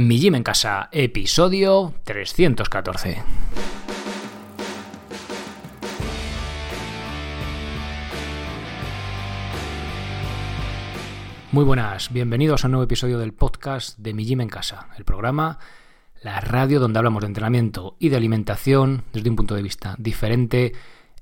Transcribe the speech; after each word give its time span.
Mi 0.00 0.18
Gym 0.18 0.34
en 0.34 0.42
Casa, 0.42 0.88
episodio 0.92 1.92
314. 2.04 3.22
Muy 11.52 11.64
buenas, 11.64 12.10
bienvenidos 12.14 12.64
a 12.64 12.68
un 12.68 12.70
nuevo 12.70 12.84
episodio 12.84 13.18
del 13.18 13.34
podcast 13.34 13.98
de 13.98 14.14
Mi 14.14 14.24
Gym 14.24 14.40
en 14.40 14.48
Casa, 14.48 14.88
el 14.96 15.04
programa, 15.04 15.58
la 16.22 16.40
radio 16.40 16.80
donde 16.80 16.98
hablamos 16.98 17.20
de 17.20 17.26
entrenamiento 17.26 17.96
y 17.98 18.08
de 18.08 18.16
alimentación 18.16 19.04
desde 19.12 19.28
un 19.28 19.36
punto 19.36 19.54
de 19.54 19.62
vista 19.62 19.96
diferente 19.98 20.72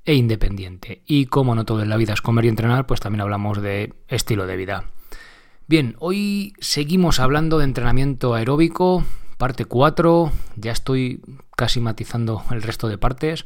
e 0.05 0.13
independiente. 0.13 1.01
Y 1.05 1.25
como 1.25 1.53
no 1.53 1.65
todo 1.65 1.83
en 1.83 1.89
la 1.89 1.97
vida 1.97 2.13
es 2.13 2.21
comer 2.21 2.45
y 2.45 2.47
entrenar, 2.47 2.85
pues 2.85 3.01
también 3.01 3.19
hablamos 3.23 3.61
de 3.61 3.93
estilo 4.07 4.47
de 4.47 4.55
vida. 4.55 4.85
Bien, 5.69 5.95
hoy 5.99 6.53
seguimos 6.57 7.19
hablando 7.19 7.59
de 7.59 7.65
entrenamiento 7.65 8.33
aeróbico, 8.33 9.03
parte 9.37 9.65
4, 9.65 10.31
ya 10.55 10.71
estoy 10.71 11.21
casi 11.55 11.79
matizando 11.79 12.43
el 12.49 12.63
resto 12.63 12.87
de 12.87 12.97
partes. 12.97 13.45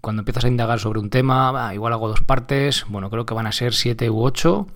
Cuando 0.00 0.22
empiezas 0.22 0.46
a 0.46 0.48
indagar 0.48 0.80
sobre 0.80 0.98
un 0.98 1.10
tema, 1.10 1.70
igual 1.74 1.92
hago 1.92 2.08
dos 2.08 2.22
partes, 2.22 2.86
bueno, 2.88 3.08
creo 3.08 3.24
que 3.24 3.34
van 3.34 3.46
a 3.46 3.52
ser 3.52 3.72
7 3.72 4.10
u 4.10 4.20
8, 4.20 4.66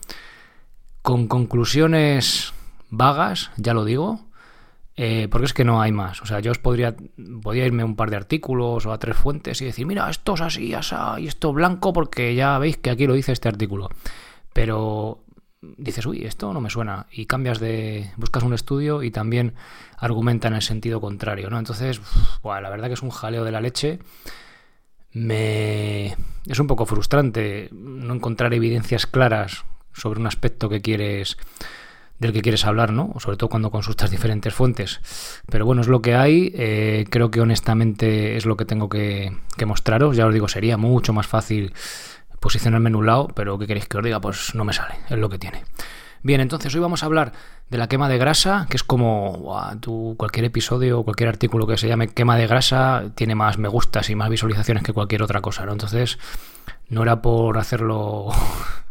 con 1.02 1.26
conclusiones 1.26 2.54
vagas, 2.90 3.50
ya 3.56 3.74
lo 3.74 3.84
digo, 3.84 4.20
eh, 4.94 5.26
porque 5.28 5.46
es 5.46 5.52
que 5.52 5.64
no 5.64 5.80
hay 5.82 5.90
más. 5.90 6.22
O 6.22 6.26
sea, 6.26 6.38
yo 6.38 6.52
os 6.52 6.58
podría, 6.58 6.94
podría 7.42 7.66
irme 7.66 7.82
a 7.82 7.86
un 7.86 7.96
par 7.96 8.10
de 8.10 8.18
artículos 8.18 8.86
o 8.86 8.92
a 8.92 9.00
tres 9.00 9.16
fuentes 9.16 9.60
y 9.62 9.64
decir, 9.64 9.84
mira, 9.84 10.08
esto 10.08 10.34
es 10.34 10.42
así, 10.42 10.74
así, 10.74 10.94
y 11.18 11.26
esto 11.26 11.52
blanco, 11.52 11.92
porque 11.92 12.36
ya 12.36 12.56
veis 12.60 12.76
que 12.76 12.90
aquí 12.90 13.08
lo 13.08 13.14
dice 13.14 13.32
este 13.32 13.48
artículo. 13.48 13.88
Pero 14.52 15.25
dices, 15.60 16.06
uy, 16.06 16.24
esto 16.24 16.52
no 16.52 16.60
me 16.60 16.70
suena, 16.70 17.06
y 17.10 17.26
cambias 17.26 17.58
de, 17.58 18.10
buscas 18.16 18.42
un 18.42 18.54
estudio 18.54 19.02
y 19.02 19.10
también 19.10 19.54
argumenta 19.98 20.48
en 20.48 20.54
el 20.54 20.62
sentido 20.62 21.00
contrario, 21.00 21.50
¿no? 21.50 21.58
Entonces, 21.58 22.00
la 22.44 22.70
verdad 22.70 22.88
que 22.88 22.94
es 22.94 23.02
un 23.02 23.10
jaleo 23.10 23.44
de 23.44 23.52
la 23.52 23.60
leche. 23.60 23.98
Me... 25.12 26.16
Es 26.46 26.58
un 26.60 26.66
poco 26.66 26.86
frustrante 26.86 27.68
no 27.72 28.14
encontrar 28.14 28.52
evidencias 28.54 29.06
claras 29.06 29.64
sobre 29.92 30.20
un 30.20 30.26
aspecto 30.26 30.68
que 30.68 30.82
quieres 30.82 31.38
del 32.18 32.32
que 32.32 32.40
quieres 32.40 32.64
hablar, 32.64 32.92
¿no? 32.92 33.14
Sobre 33.18 33.36
todo 33.36 33.50
cuando 33.50 33.70
consultas 33.70 34.10
diferentes 34.10 34.54
fuentes. 34.54 35.00
Pero 35.50 35.66
bueno, 35.66 35.82
es 35.82 35.88
lo 35.88 36.00
que 36.00 36.14
hay. 36.14 36.52
Eh, 36.54 37.04
creo 37.10 37.30
que 37.30 37.40
honestamente 37.40 38.36
es 38.36 38.46
lo 38.46 38.56
que 38.56 38.64
tengo 38.64 38.88
que, 38.88 39.36
que 39.56 39.66
mostraros. 39.66 40.16
Ya 40.16 40.26
os 40.26 40.32
digo, 40.32 40.48
sería 40.48 40.76
mucho 40.76 41.12
más 41.12 41.26
fácil 41.26 41.74
posicionarme 42.46 42.90
en 42.90 42.94
un 42.94 43.06
lado, 43.06 43.26
pero 43.34 43.58
¿qué 43.58 43.66
queréis 43.66 43.88
que 43.88 43.98
os 43.98 44.04
diga? 44.04 44.20
Pues 44.20 44.54
no 44.54 44.64
me 44.64 44.72
sale, 44.72 44.94
es 45.10 45.18
lo 45.18 45.28
que 45.28 45.36
tiene. 45.36 45.64
Bien, 46.22 46.40
entonces 46.40 46.72
hoy 46.76 46.80
vamos 46.80 47.02
a 47.02 47.06
hablar 47.06 47.32
de 47.68 47.76
la 47.76 47.88
quema 47.88 48.08
de 48.08 48.18
grasa, 48.18 48.68
que 48.70 48.76
es 48.76 48.84
como 48.84 49.52
cualquier 50.16 50.44
episodio 50.44 51.00
o 51.00 51.04
cualquier 51.04 51.28
artículo 51.28 51.66
que 51.66 51.76
se 51.76 51.88
llame 51.88 52.06
quema 52.06 52.36
de 52.36 52.46
grasa 52.46 53.10
tiene 53.16 53.34
más 53.34 53.58
me 53.58 53.66
gustas 53.66 54.10
y 54.10 54.14
más 54.14 54.30
visualizaciones 54.30 54.84
que 54.84 54.92
cualquier 54.92 55.24
otra 55.24 55.40
cosa, 55.40 55.66
¿no? 55.66 55.72
Entonces, 55.72 56.20
no 56.88 57.02
era 57.02 57.20
por 57.20 57.58
hacerlo 57.58 58.28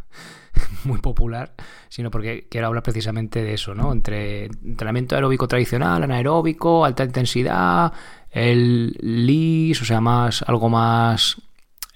muy 0.84 1.00
popular, 1.00 1.54
sino 1.88 2.12
porque 2.12 2.50
quiero 2.52 2.68
hablar 2.68 2.84
precisamente 2.84 3.42
de 3.42 3.54
eso, 3.54 3.74
¿no? 3.74 3.94
Entre 3.94 4.48
entrenamiento 4.48 5.16
aeróbico 5.16 5.48
tradicional, 5.48 6.04
anaeróbico, 6.04 6.84
alta 6.84 7.06
intensidad, 7.06 7.94
el 8.32 8.98
LIS, 9.00 9.82
o 9.82 9.86
sea, 9.86 10.02
más 10.02 10.44
algo 10.46 10.68
más 10.68 11.38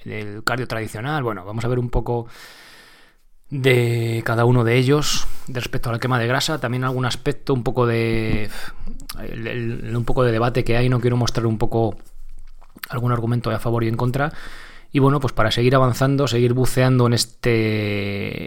del 0.04 0.44
cardio 0.44 0.68
tradicional. 0.68 1.24
Bueno, 1.24 1.46
vamos 1.46 1.64
a 1.66 1.68
ver 1.68 1.80
un 1.80 1.90
poco 1.90 2.28
de 3.50 4.22
cada 4.26 4.46
uno 4.46 4.64
de 4.64 4.78
ellos 4.78 5.28
respecto 5.48 5.90
a 5.90 5.94
la 5.94 6.00
quema 6.00 6.20
de 6.20 6.28
grasa, 6.28 6.60
también 6.60 6.84
algún 6.84 7.06
aspecto, 7.06 7.54
un 7.54 7.64
poco 7.64 7.88
de 7.88 8.50
un 9.94 10.06
poco 10.06 10.24
de 10.24 10.32
debate 10.32 10.64
que 10.64 10.78
hay, 10.78 10.90
no 10.90 11.00
quiero 11.00 11.18
mostrar 11.18 11.48
un 11.48 11.58
poco 11.58 11.98
algún 12.90 13.12
argumento 13.12 13.50
a 13.50 13.60
favor 13.60 13.84
y 13.84 13.88
en 13.88 13.98
contra. 13.98 14.32
Y 14.92 14.98
bueno, 15.00 15.20
pues 15.20 15.34
para 15.34 15.52
seguir 15.52 15.76
avanzando, 15.76 16.28
seguir 16.28 16.54
buceando 16.54 17.06
en 17.06 17.14
este 17.14 18.40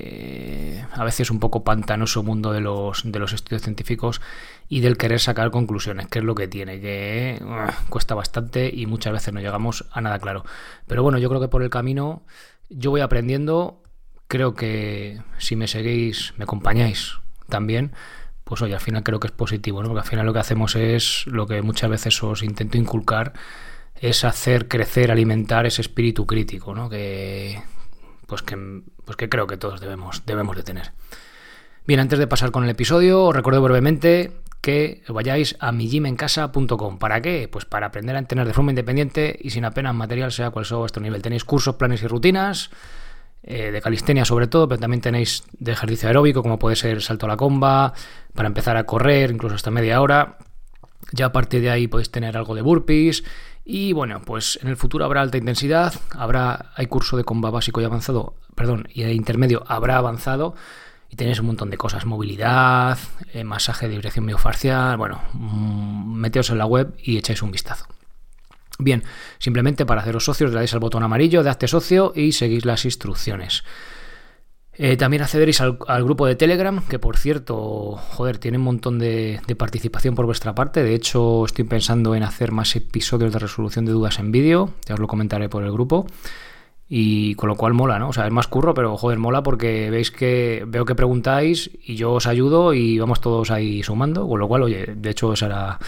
a 0.92 1.04
veces 1.04 1.30
un 1.30 1.38
poco 1.38 1.62
pantanoso 1.62 2.24
mundo 2.24 2.52
de 2.52 2.60
los, 2.60 3.02
de 3.04 3.18
los 3.20 3.32
estudios 3.32 3.62
científicos 3.62 4.20
y 4.68 4.80
del 4.80 4.96
querer 4.96 5.20
sacar 5.20 5.52
conclusiones, 5.52 6.08
que 6.08 6.18
es 6.18 6.24
lo 6.24 6.34
que 6.34 6.48
tiene, 6.48 6.80
que 6.80 7.40
cuesta 7.88 8.16
bastante 8.16 8.70
y 8.74 8.86
muchas 8.86 9.12
veces 9.12 9.32
no 9.32 9.40
llegamos 9.40 9.84
a 9.92 10.00
nada 10.00 10.18
claro. 10.18 10.44
Pero 10.88 11.04
bueno, 11.04 11.18
yo 11.18 11.28
creo 11.28 11.40
que 11.40 11.48
por 11.48 11.62
el 11.62 11.70
camino 11.70 12.22
yo 12.68 12.90
voy 12.90 13.02
aprendiendo, 13.02 13.80
creo 14.26 14.54
que 14.54 15.22
si 15.38 15.54
me 15.54 15.68
seguís, 15.68 16.34
me 16.38 16.44
acompañáis 16.44 17.18
también, 17.48 17.92
pues 18.44 18.62
oye, 18.62 18.74
al 18.74 18.80
final 18.80 19.04
creo 19.04 19.20
que 19.20 19.28
es 19.28 19.32
positivo, 19.32 19.82
¿no? 19.82 19.88
Porque 19.88 20.00
al 20.00 20.08
final 20.08 20.26
lo 20.26 20.32
que 20.32 20.40
hacemos 20.40 20.74
es 20.74 21.24
lo 21.26 21.46
que 21.46 21.62
muchas 21.62 21.88
veces 21.88 22.20
os 22.22 22.42
intento 22.42 22.78
inculcar 22.78 23.32
es 24.02 24.24
hacer 24.24 24.66
crecer, 24.66 25.12
alimentar 25.12 25.64
ese 25.64 25.80
espíritu 25.80 26.26
crítico, 26.26 26.74
¿no? 26.74 26.90
Que, 26.90 27.62
pues 28.26 28.42
que, 28.42 28.82
pues 29.04 29.16
que 29.16 29.28
creo 29.28 29.46
que 29.46 29.56
todos 29.56 29.80
debemos, 29.80 30.26
debemos 30.26 30.56
de 30.56 30.64
tener. 30.64 30.90
Bien, 31.86 32.00
antes 32.00 32.18
de 32.18 32.26
pasar 32.26 32.50
con 32.50 32.64
el 32.64 32.70
episodio, 32.70 33.24
os 33.24 33.34
recuerdo 33.34 33.62
brevemente 33.62 34.32
que 34.60 35.02
vayáis 35.08 35.56
a 35.60 35.70
mijimencasa.com. 35.70 36.98
¿Para 36.98 37.22
qué? 37.22 37.48
Pues 37.50 37.64
para 37.64 37.86
aprender 37.86 38.16
a 38.16 38.18
entrenar 38.18 38.48
de 38.48 38.52
forma 38.52 38.72
independiente 38.72 39.38
y 39.40 39.50
sin 39.50 39.64
apenas 39.64 39.94
material, 39.94 40.32
sea 40.32 40.50
cual 40.50 40.64
sea 40.64 40.78
vuestro 40.78 41.00
nivel. 41.00 41.22
Tenéis 41.22 41.44
cursos, 41.44 41.76
planes 41.76 42.02
y 42.02 42.08
rutinas, 42.08 42.70
eh, 43.44 43.70
de 43.70 43.80
calistenia 43.80 44.24
sobre 44.24 44.48
todo, 44.48 44.66
pero 44.66 44.80
también 44.80 45.00
tenéis 45.00 45.44
de 45.52 45.72
ejercicio 45.72 46.08
aeróbico, 46.08 46.42
como 46.42 46.58
puede 46.58 46.74
ser 46.74 47.02
salto 47.02 47.26
a 47.26 47.28
la 47.28 47.36
comba, 47.36 47.92
para 48.34 48.48
empezar 48.48 48.76
a 48.76 48.84
correr, 48.84 49.30
incluso 49.30 49.54
hasta 49.54 49.70
media 49.70 50.00
hora. 50.00 50.38
Ya 51.12 51.26
a 51.26 51.32
partir 51.32 51.60
de 51.60 51.70
ahí 51.70 51.86
podéis 51.86 52.10
tener 52.10 52.36
algo 52.36 52.54
de 52.54 52.62
burpees 52.62 53.22
y 53.64 53.92
bueno, 53.92 54.22
pues 54.24 54.58
en 54.62 54.68
el 54.68 54.76
futuro 54.76 55.04
habrá 55.04 55.20
alta 55.20 55.38
intensidad, 55.38 55.94
habrá, 56.10 56.72
hay 56.74 56.86
curso 56.86 57.16
de 57.16 57.24
comba 57.24 57.50
básico 57.50 57.80
y 57.80 57.84
avanzado, 57.84 58.34
perdón, 58.54 58.88
y 58.92 59.02
el 59.02 59.12
intermedio 59.12 59.62
habrá 59.66 59.98
avanzado 59.98 60.54
y 61.08 61.16
tenéis 61.16 61.40
un 61.40 61.46
montón 61.46 61.70
de 61.70 61.76
cosas, 61.76 62.04
movilidad, 62.06 62.98
eh, 63.32 63.44
masaje 63.44 63.86
de 63.86 63.94
vibración 63.94 64.24
miofacial, 64.24 64.96
bueno, 64.96 65.20
mm, 65.34 66.14
meteos 66.14 66.50
en 66.50 66.58
la 66.58 66.66
web 66.66 66.94
y 67.02 67.18
echáis 67.18 67.42
un 67.42 67.52
vistazo. 67.52 67.86
Bien, 68.78 69.04
simplemente 69.38 69.86
para 69.86 70.00
haceros 70.00 70.24
socios 70.24 70.50
le 70.50 70.56
dais 70.56 70.72
al 70.72 70.80
botón 70.80 71.02
amarillo 71.02 71.42
de 71.42 71.50
hazte 71.50 71.68
socio 71.68 72.12
y 72.16 72.32
seguís 72.32 72.64
las 72.64 72.84
instrucciones. 72.84 73.62
Eh, 74.74 74.96
también 74.96 75.22
accederéis 75.22 75.60
al, 75.60 76.04
grupo 76.04 76.26
de 76.26 76.34
Telegram, 76.34 76.82
que 76.88 76.98
por 76.98 77.18
cierto, 77.18 77.96
joder, 77.96 78.38
tiene 78.38 78.56
un 78.56 78.64
montón 78.64 78.98
de, 78.98 79.40
participación 79.58 80.14
por 80.14 80.24
vuestra 80.24 80.54
parte. 80.54 80.82
De 80.82 80.94
hecho, 80.94 81.44
estoy 81.44 81.64
pensando 81.64 82.14
en 82.14 82.22
hacer 82.22 82.52
más 82.52 82.74
episodios 82.74 83.32
de 83.32 83.38
resolución 83.38 83.84
de 83.84 83.92
dudas 83.92 84.18
en 84.18 84.32
vídeo. 84.32 84.70
Ya 84.86 84.94
os 84.94 85.00
lo 85.00 85.06
comentaré 85.06 85.48
por 85.50 85.62
el 85.62 85.72
grupo. 85.72 86.06
Y 86.88 87.34
con 87.36 87.48
lo 87.48 87.56
cual 87.56 87.74
mola, 87.74 87.98
¿no? 87.98 88.08
O 88.08 88.12
sea, 88.12 88.26
es 88.26 88.32
más 88.32 88.48
curro, 88.48 88.74
pero 88.74 88.96
joder, 88.96 89.18
mola 89.18 89.42
porque 89.42 89.90
veis 89.90 90.10
que 90.10 90.64
veo 90.66 90.84
que 90.84 90.94
preguntáis 90.94 91.70
y 91.84 91.96
yo 91.96 92.12
os 92.12 92.26
ayudo 92.26 92.74
y 92.74 92.98
vamos 92.98 93.20
todos 93.20 93.50
ahí 93.50 93.82
sumando. 93.82 94.26
Con 94.28 94.40
lo 94.40 94.48
cual, 94.48 94.62
oye, 94.62 94.94
de 94.94 95.10
hecho, 95.10 95.34
será 95.36 95.78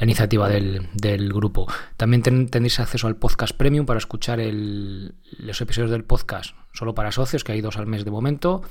la 0.00 0.04
iniciativa 0.04 0.48
del, 0.48 1.32
grupo. 1.32 1.70
También 1.98 2.22
tendréis 2.22 2.80
acceso 2.80 3.06
al 3.06 3.16
podcast 3.16 3.54
premium 3.54 3.84
para 3.84 3.98
escuchar 3.98 4.40
los 4.40 5.60
episodios 5.60 5.90
del 5.90 6.04
podcast 6.04 6.54
solo 6.72 6.94
para 6.94 7.12
socios, 7.12 7.44
que 7.44 7.52
hay 7.52 7.60
dos 7.60 7.76
al 7.76 7.86
mes 7.86 8.06
de 8.06 8.10
momento. 8.10 8.62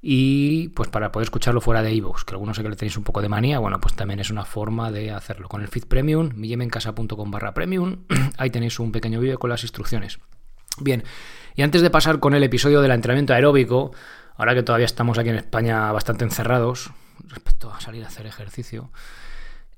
Y 0.00 0.68
pues 0.68 0.88
para 0.88 1.10
poder 1.10 1.24
escucharlo 1.24 1.60
fuera 1.60 1.82
de 1.82 1.92
iVoox, 1.94 2.24
que 2.24 2.34
algunos 2.34 2.56
sé 2.56 2.62
que 2.62 2.68
le 2.68 2.76
tenéis 2.76 2.96
un 2.96 3.02
poco 3.02 3.20
de 3.20 3.28
manía, 3.28 3.58
bueno, 3.58 3.80
pues 3.80 3.94
también 3.94 4.20
es 4.20 4.30
una 4.30 4.44
forma 4.44 4.92
de 4.92 5.10
hacerlo. 5.10 5.48
Con 5.48 5.60
el 5.60 5.66
feed 5.66 5.86
premium, 5.86 6.30
millemencasa.com 6.36 7.30
barra 7.32 7.52
premium, 7.52 8.04
ahí 8.38 8.50
tenéis 8.50 8.78
un 8.78 8.92
pequeño 8.92 9.18
vídeo 9.18 9.40
con 9.40 9.50
las 9.50 9.64
instrucciones. 9.64 10.20
Bien, 10.78 11.02
y 11.56 11.62
antes 11.62 11.82
de 11.82 11.90
pasar 11.90 12.20
con 12.20 12.32
el 12.32 12.44
episodio 12.44 12.80
del 12.80 12.92
entrenamiento 12.92 13.34
aeróbico, 13.34 13.90
ahora 14.36 14.54
que 14.54 14.62
todavía 14.62 14.86
estamos 14.86 15.18
aquí 15.18 15.30
en 15.30 15.36
España 15.36 15.90
bastante 15.90 16.24
encerrados 16.24 16.92
respecto 17.26 17.72
a 17.72 17.80
salir 17.80 18.04
a 18.04 18.06
hacer 18.06 18.26
ejercicio, 18.26 18.90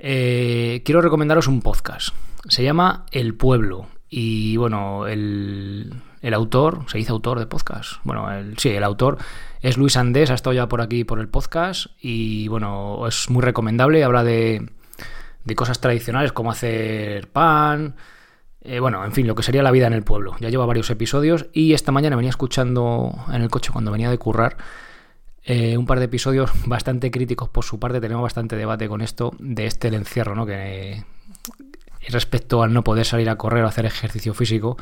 eh, 0.05 0.83
quiero 0.85 1.01
recomendaros 1.01 1.47
un 1.47 1.63
podcast. 1.63 2.09
Se 2.49 2.65
llama 2.65 3.07
El 3.13 3.35
Pueblo. 3.35 3.87
Y 4.11 4.57
bueno, 4.57 5.07
el, 5.07 5.95
autor, 6.33 6.85
se 6.89 6.99
dice 6.99 7.13
autor 7.13 7.39
de 7.39 7.47
podcast. 7.47 7.93
Bueno, 8.03 8.31
el, 8.33 8.59
sí, 8.59 8.71
el 8.71 8.83
autor 8.83 9.19
es 9.61 9.77
Luis 9.77 9.97
Andés, 9.97 10.31
ha 10.31 10.35
estado 10.35 10.55
ya 10.55 10.69
por 10.69 10.81
aquí 10.81 11.05
por 11.05 11.21
el 11.21 11.29
podcast. 11.29 11.87
Y 12.01 12.49
bueno, 12.49 13.07
es 13.07 13.31
muy 13.31 13.43
recomendable. 13.43 14.03
Habla 14.03 14.25
de, 14.25 14.69
de 15.45 15.55
cosas 15.55 15.81
tradicionales 15.81 16.33
como 16.33 16.51
hacer 16.51 17.29
pan. 17.29 17.95
Eh, 18.61 18.81
bueno, 18.81 19.05
en 19.05 19.13
fin, 19.13 19.29
lo 19.29 19.37
que 19.37 19.45
sería 19.45 19.63
la 19.63 19.71
vida 19.71 19.87
en 19.87 19.93
el 19.93 20.03
pueblo. 20.03 20.35
Ya 20.41 20.49
lleva 20.49 20.67
varios 20.67 20.91
episodios. 20.91 21.47
Y 21.53 21.75
esta 21.75 21.93
mañana 21.93 22.17
venía 22.17 22.31
escuchando 22.31 23.15
en 23.33 23.41
el 23.41 23.51
coche 23.51 23.71
cuando 23.73 23.93
venía 23.93 24.11
de 24.11 24.19
currar 24.19 24.57
eh, 25.45 25.77
un 25.77 25.87
par 25.87 25.99
de 25.99 26.07
episodios 26.07 26.51
bastante 26.67 27.11
críticos 27.11 27.49
por 27.49 27.65
su 27.65 27.79
parte. 27.79 28.01
Tenemos 28.01 28.23
bastante 28.23 28.57
debate 28.57 28.89
con 28.89 29.01
esto 29.01 29.33
de 29.39 29.67
este 29.67 29.89
encierro, 29.89 30.35
¿no? 30.35 30.47
Que 30.47 31.05
respecto 32.09 32.63
al 32.63 32.73
no 32.73 32.83
poder 32.83 33.07
salir 33.07 33.29
a 33.31 33.37
correr 33.37 33.65
o 33.65 33.69
hacer 33.69 33.87
ejercicio 33.87 34.35
físico, 34.35 34.77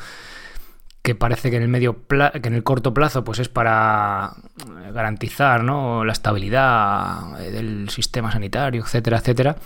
que 1.02 1.14
parece 1.14 1.50
que 1.50 1.56
en 1.56 1.62
el 1.62 1.68
medio 1.68 1.96
que 2.06 2.48
en 2.48 2.54
el 2.54 2.62
corto 2.62 2.92
plazo 2.92 3.24
pues 3.24 3.38
es 3.38 3.48
para 3.48 4.34
garantizar 4.92 5.62
¿no? 5.64 6.04
la 6.04 6.12
estabilidad 6.12 7.38
del 7.38 7.88
sistema 7.90 8.30
sanitario, 8.30 8.82
etcétera, 8.82 9.18
etcétera, 9.18 9.56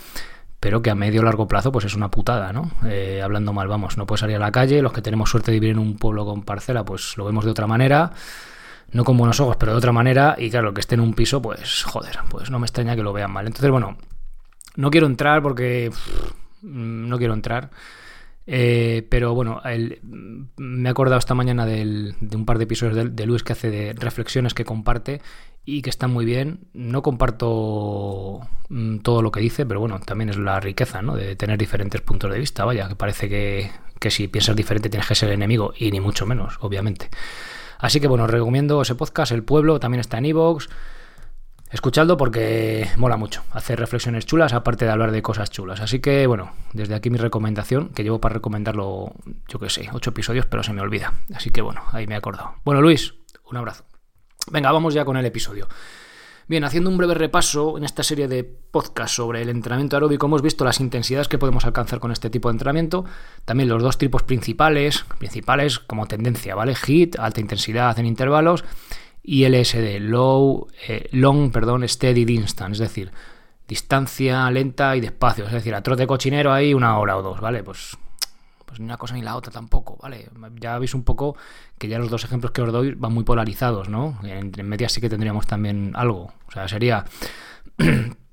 pero 0.59 0.81
que 0.81 0.89
a 0.89 0.95
medio 0.95 1.23
largo 1.23 1.47
plazo 1.47 1.71
pues 1.71 1.85
es 1.85 1.95
una 1.95 2.09
putada, 2.09 2.53
¿no? 2.53 2.71
Eh, 2.85 3.21
hablando 3.21 3.53
mal, 3.53 3.67
vamos, 3.67 3.97
no 3.97 4.05
puedes 4.05 4.21
salir 4.21 4.37
a 4.37 4.39
la 4.39 4.51
calle, 4.51 4.81
los 4.81 4.93
que 4.93 5.01
tenemos 5.01 5.29
suerte 5.29 5.51
de 5.51 5.59
vivir 5.59 5.75
en 5.75 5.79
un 5.79 5.97
pueblo 5.97 6.25
con 6.25 6.43
parcela, 6.43 6.85
pues 6.85 7.17
lo 7.17 7.25
vemos 7.25 7.43
de 7.45 7.51
otra 7.51 7.67
manera, 7.67 8.11
no 8.95 9.03
con 9.03 9.17
buenos 9.17 9.39
ojos, 9.39 9.57
pero 9.57 9.73
de 9.73 9.77
otra 9.77 9.91
manera, 9.91 10.35
y 10.37 10.49
claro, 10.49 10.73
que 10.73 10.81
esté 10.81 10.95
en 10.95 11.01
un 11.01 11.13
piso, 11.13 11.41
pues 11.41 11.83
joder, 11.83 12.19
pues 12.29 12.49
no 12.49 12.59
me 12.59 12.65
extraña 12.65 12.95
que 12.95 13.03
lo 13.03 13.13
vean 13.13 13.31
mal. 13.31 13.45
Entonces, 13.45 13.69
bueno, 13.69 13.97
no 14.75 14.89
quiero 14.89 15.07
entrar 15.07 15.41
porque 15.41 15.91
no 16.61 17.17
quiero 17.17 17.33
entrar 17.33 17.69
eh, 18.47 19.05
pero 19.09 19.33
bueno, 19.33 19.61
me 20.57 20.89
he 20.89 20.91
acordado 20.91 21.17
esta 21.17 21.33
mañana 21.33 21.65
de 21.65 22.13
un 22.35 22.45
par 22.45 22.57
de 22.57 22.65
episodios 22.65 23.15
de, 23.15 23.25
Luis 23.25 23.43
que 23.43 23.53
hace 23.53 23.71
de 23.71 23.93
reflexiones 23.93 24.53
que 24.53 24.65
comparte 24.65 25.21
y 25.65 25.81
que 25.81 25.89
están 25.89 26.11
muy 26.11 26.25
bien. 26.25 26.59
No 26.73 27.01
comparto 27.01 28.41
mm, 28.69 28.99
todo 28.99 29.21
lo 29.21 29.31
que 29.31 29.39
dice, 29.39 29.65
pero 29.65 29.79
bueno, 29.79 29.99
también 29.99 30.29
es 30.29 30.37
la 30.37 30.59
riqueza 30.59 31.01
¿no? 31.01 31.15
de 31.15 31.35
tener 31.35 31.57
diferentes 31.57 32.01
puntos 32.01 32.31
de 32.31 32.39
vista. 32.39 32.65
Vaya, 32.65 32.87
que 32.87 32.95
parece 32.95 33.27
que, 33.29 33.71
que 33.99 34.11
si 34.11 34.27
piensas 34.27 34.55
diferente 34.55 34.89
tienes 34.89 35.07
que 35.07 35.15
ser 35.15 35.31
enemigo, 35.31 35.73
y 35.77 35.91
ni 35.91 35.99
mucho 35.99 36.25
menos, 36.25 36.57
obviamente. 36.61 37.09
Así 37.85 37.99
que 37.99 38.07
bueno, 38.07 38.25
recomiendo 38.25 38.81
ese 38.81 38.95
podcast, 38.95 39.31
El 39.31 39.43
Pueblo, 39.43 39.79
también 39.79 39.99
está 39.99 40.17
en 40.17 40.25
Evox. 40.25 40.69
Escuchadlo 41.69 42.17
porque 42.17 42.89
mola 42.97 43.15
mucho 43.15 43.43
hacer 43.51 43.77
reflexiones 43.77 44.25
chulas 44.25 44.53
aparte 44.53 44.85
de 44.85 44.91
hablar 44.91 45.11
de 45.11 45.21
cosas 45.21 45.51
chulas. 45.51 45.81
Así 45.81 45.99
que 45.99 46.25
bueno, 46.25 46.51
desde 46.73 46.95
aquí 46.95 47.11
mi 47.11 47.19
recomendación, 47.19 47.89
que 47.89 48.01
llevo 48.01 48.19
para 48.19 48.33
recomendarlo, 48.33 49.13
yo 49.47 49.59
que 49.59 49.69
sé, 49.69 49.87
ocho 49.93 50.09
episodios, 50.09 50.47
pero 50.47 50.63
se 50.63 50.73
me 50.73 50.81
olvida. 50.81 51.13
Así 51.35 51.51
que 51.51 51.61
bueno, 51.61 51.83
ahí 51.91 52.07
me 52.07 52.15
he 52.15 52.17
acordado. 52.17 52.55
Bueno, 52.65 52.81
Luis, 52.81 53.13
un 53.51 53.57
abrazo. 53.57 53.83
Venga, 54.51 54.71
vamos 54.71 54.95
ya 54.95 55.05
con 55.05 55.17
el 55.17 55.25
episodio. 55.27 55.67
Bien, 56.47 56.63
haciendo 56.63 56.91
un 56.91 56.97
breve 56.97 57.15
repaso 57.15 57.75
en 57.75 57.83
esta 57.83 58.03
serie 58.03 58.27
de 58.27 58.43
podcast 58.43 59.15
sobre 59.15 59.41
el 59.41 59.49
entrenamiento 59.49 59.95
aeróbico, 59.95 60.27
hemos 60.27 60.43
visto 60.43 60.63
las 60.63 60.79
intensidades 60.79 61.27
que 61.27 61.39
podemos 61.39 61.65
alcanzar 61.65 61.99
con 61.99 62.11
este 62.11 62.29
tipo 62.29 62.49
de 62.49 62.53
entrenamiento, 62.53 63.03
también 63.45 63.67
los 63.67 63.81
dos 63.81 63.97
tipos 63.97 64.21
principales, 64.21 65.05
principales 65.17 65.79
como 65.79 66.05
tendencia, 66.05 66.53
¿vale? 66.53 66.75
HIT, 66.75 67.17
alta 67.17 67.41
intensidad 67.41 67.97
en 67.97 68.05
intervalos, 68.05 68.63
y 69.23 69.49
LSD, 69.49 69.99
low, 70.01 70.67
eh, 70.87 71.09
long, 71.13 71.51
perdón, 71.51 71.87
steady 71.89 72.25
distance, 72.25 72.73
es 72.73 72.89
decir, 72.89 73.11
distancia 73.67 74.51
lenta 74.51 74.95
y 74.95 75.01
despacio, 75.01 75.47
es 75.47 75.51
decir, 75.51 75.73
a 75.73 75.81
trote 75.81 76.05
cochinero 76.05 76.53
ahí 76.53 76.75
una 76.75 76.99
hora 76.99 77.17
o 77.17 77.23
dos, 77.23 77.41
¿vale? 77.41 77.63
Pues, 77.63 77.97
pues 78.65 78.79
ni 78.79 78.85
una 78.85 78.97
cosa 78.97 79.13
ni 79.13 79.21
la 79.21 79.35
otra 79.35 79.51
tampoco, 79.51 79.97
¿vale? 80.01 80.29
Ya 80.59 80.77
veis 80.79 80.93
un 80.93 81.03
poco 81.03 81.35
que 81.77 81.87
ya 81.87 81.99
los 81.99 82.09
dos 82.09 82.23
ejemplos 82.23 82.51
que 82.51 82.61
os 82.61 82.71
doy 82.71 82.93
van 82.93 83.13
muy 83.13 83.23
polarizados, 83.23 83.89
¿no? 83.89 84.17
Entre 84.23 84.63
medias 84.63 84.91
sí 84.91 85.01
que 85.01 85.09
tendríamos 85.09 85.47
también 85.47 85.91
algo, 85.95 86.33
o 86.47 86.51
sea, 86.51 86.67
sería... 86.67 87.05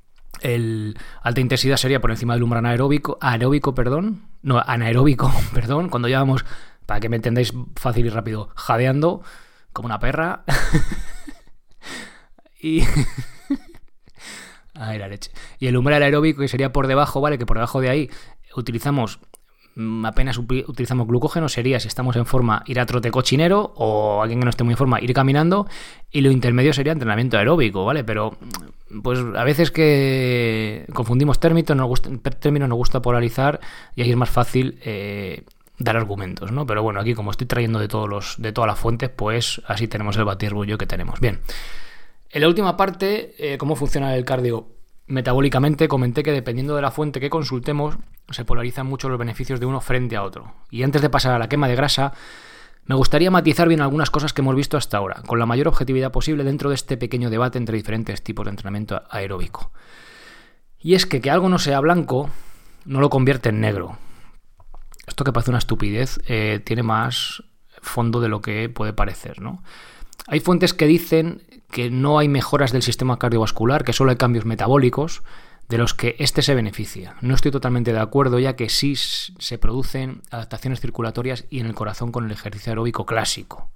el 0.42 0.98
alta 1.22 1.40
intensidad 1.40 1.76
sería 1.76 2.00
por 2.00 2.10
encima 2.10 2.34
del 2.34 2.42
umbral 2.42 2.66
aeróbico, 2.66 3.18
aeróbico, 3.20 3.74
perdón, 3.74 4.22
no, 4.42 4.62
anaeróbico, 4.64 5.32
perdón, 5.54 5.88
cuando 5.88 6.08
llevamos, 6.08 6.44
para 6.86 7.00
que 7.00 7.08
me 7.08 7.16
entendáis 7.16 7.52
fácil 7.76 8.06
y 8.06 8.10
rápido, 8.10 8.50
jadeando, 8.56 9.22
como 9.72 9.86
una 9.86 9.98
perra. 9.98 10.44
y. 12.60 12.84
Ay, 14.74 14.98
la 14.98 15.08
leche. 15.08 15.30
Y 15.58 15.66
el 15.66 15.76
umbral 15.76 16.02
aeróbico, 16.02 16.40
que 16.40 16.48
sería 16.48 16.72
por 16.72 16.86
debajo, 16.86 17.20
¿vale? 17.20 17.38
Que 17.38 17.46
por 17.46 17.56
debajo 17.56 17.80
de 17.80 17.90
ahí 17.90 18.10
utilizamos 18.56 19.20
apenas 20.04 20.38
utilizamos 20.38 21.06
glucógeno, 21.06 21.48
sería 21.48 21.80
si 21.80 21.88
estamos 21.88 22.16
en 22.16 22.26
forma 22.26 22.62
ir 22.66 22.78
a 22.78 22.86
trote 22.86 23.10
cochinero 23.10 23.72
o 23.76 24.22
alguien 24.22 24.40
que 24.40 24.44
no 24.44 24.50
esté 24.50 24.64
muy 24.64 24.72
en 24.72 24.78
forma 24.78 25.00
ir 25.00 25.12
caminando 25.14 25.66
y 26.10 26.20
lo 26.20 26.30
intermedio 26.30 26.72
sería 26.72 26.92
entrenamiento 26.92 27.38
aeróbico, 27.38 27.84
¿vale? 27.84 28.04
Pero 28.04 28.36
pues 29.02 29.18
a 29.18 29.44
veces 29.44 29.70
que 29.70 30.86
confundimos 30.92 31.40
términos, 31.40 31.76
nos 31.76 31.86
gusta, 31.86 32.10
términos 32.38 32.68
nos 32.68 32.76
gusta 32.76 33.00
polarizar 33.00 33.60
y 33.96 34.02
ahí 34.02 34.10
es 34.10 34.16
más 34.16 34.30
fácil 34.30 34.78
eh, 34.84 35.44
dar 35.78 35.96
argumentos, 35.96 36.52
¿no? 36.52 36.66
Pero 36.66 36.82
bueno, 36.82 37.00
aquí 37.00 37.14
como 37.14 37.30
estoy 37.30 37.46
trayendo 37.46 37.78
de 37.78 37.88
todos 37.88 38.08
los, 38.08 38.34
de 38.38 38.52
todas 38.52 38.68
las 38.68 38.78
fuentes, 38.78 39.08
pues 39.08 39.62
así 39.66 39.88
tenemos 39.88 40.16
el 40.16 40.24
batirbullo 40.24 40.76
que 40.76 40.86
tenemos. 40.86 41.20
Bien. 41.20 41.40
En 42.30 42.40
la 42.40 42.48
última 42.48 42.76
parte, 42.76 43.34
eh, 43.38 43.58
cómo 43.58 43.76
funciona 43.76 44.14
el 44.16 44.24
cardio 44.24 44.66
metabólicamente, 45.06 45.88
comenté 45.88 46.22
que 46.22 46.32
dependiendo 46.32 46.76
de 46.76 46.82
la 46.82 46.90
fuente 46.90 47.20
que 47.20 47.30
consultemos, 47.30 47.98
se 48.30 48.44
polarizan 48.44 48.86
mucho 48.86 49.08
los 49.08 49.18
beneficios 49.18 49.60
de 49.60 49.66
uno 49.66 49.80
frente 49.80 50.16
a 50.16 50.22
otro. 50.22 50.54
Y 50.70 50.82
antes 50.82 51.02
de 51.02 51.10
pasar 51.10 51.34
a 51.34 51.38
la 51.38 51.48
quema 51.48 51.68
de 51.68 51.76
grasa, 51.76 52.12
me 52.84 52.94
gustaría 52.94 53.30
matizar 53.30 53.68
bien 53.68 53.80
algunas 53.80 54.10
cosas 54.10 54.32
que 54.32 54.42
hemos 54.42 54.56
visto 54.56 54.76
hasta 54.76 54.96
ahora, 54.96 55.22
con 55.26 55.38
la 55.38 55.46
mayor 55.46 55.68
objetividad 55.68 56.12
posible 56.12 56.44
dentro 56.44 56.70
de 56.70 56.74
este 56.74 56.96
pequeño 56.96 57.30
debate 57.30 57.58
entre 57.58 57.76
diferentes 57.76 58.22
tipos 58.22 58.44
de 58.44 58.50
entrenamiento 58.50 59.02
aeróbico. 59.10 59.72
Y 60.78 60.94
es 60.94 61.06
que 61.06 61.20
que 61.20 61.30
algo 61.30 61.48
no 61.48 61.58
sea 61.58 61.80
blanco 61.80 62.30
no 62.84 63.00
lo 63.00 63.10
convierte 63.10 63.50
en 63.50 63.60
negro 63.60 63.98
esto 65.06 65.24
que 65.24 65.32
parece 65.32 65.50
una 65.50 65.58
estupidez 65.58 66.20
eh, 66.26 66.60
tiene 66.64 66.82
más 66.82 67.42
fondo 67.80 68.20
de 68.20 68.28
lo 68.28 68.40
que 68.40 68.68
puede 68.68 68.92
parecer, 68.92 69.40
¿no? 69.40 69.62
Hay 70.28 70.40
fuentes 70.40 70.72
que 70.72 70.86
dicen 70.86 71.42
que 71.72 71.90
no 71.90 72.18
hay 72.18 72.28
mejoras 72.28 72.70
del 72.70 72.82
sistema 72.82 73.18
cardiovascular, 73.18 73.82
que 73.82 73.92
solo 73.92 74.10
hay 74.10 74.16
cambios 74.16 74.44
metabólicos 74.44 75.22
de 75.68 75.78
los 75.78 75.94
que 75.94 76.16
éste 76.18 76.42
se 76.42 76.54
beneficia. 76.54 77.16
No 77.22 77.34
estoy 77.34 77.50
totalmente 77.50 77.92
de 77.92 77.98
acuerdo, 77.98 78.38
ya 78.38 78.54
que 78.54 78.68
sí 78.68 78.94
se 78.94 79.58
producen 79.58 80.20
adaptaciones 80.30 80.80
circulatorias 80.80 81.46
y 81.48 81.60
en 81.60 81.66
el 81.66 81.74
corazón 81.74 82.12
con 82.12 82.26
el 82.26 82.30
ejercicio 82.30 82.70
aeróbico 82.70 83.06
clásico. 83.06 83.70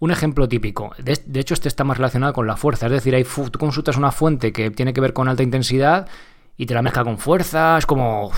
Un 0.00 0.10
ejemplo 0.10 0.48
típico, 0.48 0.92
de, 0.98 1.40
hecho 1.40 1.54
este 1.54 1.68
está 1.68 1.84
más 1.84 1.98
relacionado 1.98 2.32
con 2.32 2.46
la 2.46 2.56
fuerza, 2.56 2.86
es 2.86 2.92
decir, 2.92 3.14
hay, 3.14 3.24
tú 3.24 3.58
consultas 3.58 3.96
una 3.96 4.12
fuente 4.12 4.52
que 4.52 4.70
tiene 4.70 4.92
que 4.92 5.00
ver 5.00 5.12
con 5.12 5.28
alta 5.28 5.42
intensidad 5.42 6.08
y 6.56 6.66
te 6.66 6.74
la 6.74 6.82
mezcla 6.82 7.04
con 7.04 7.18
fuerza, 7.18 7.78
es 7.78 7.86
como 7.86 8.30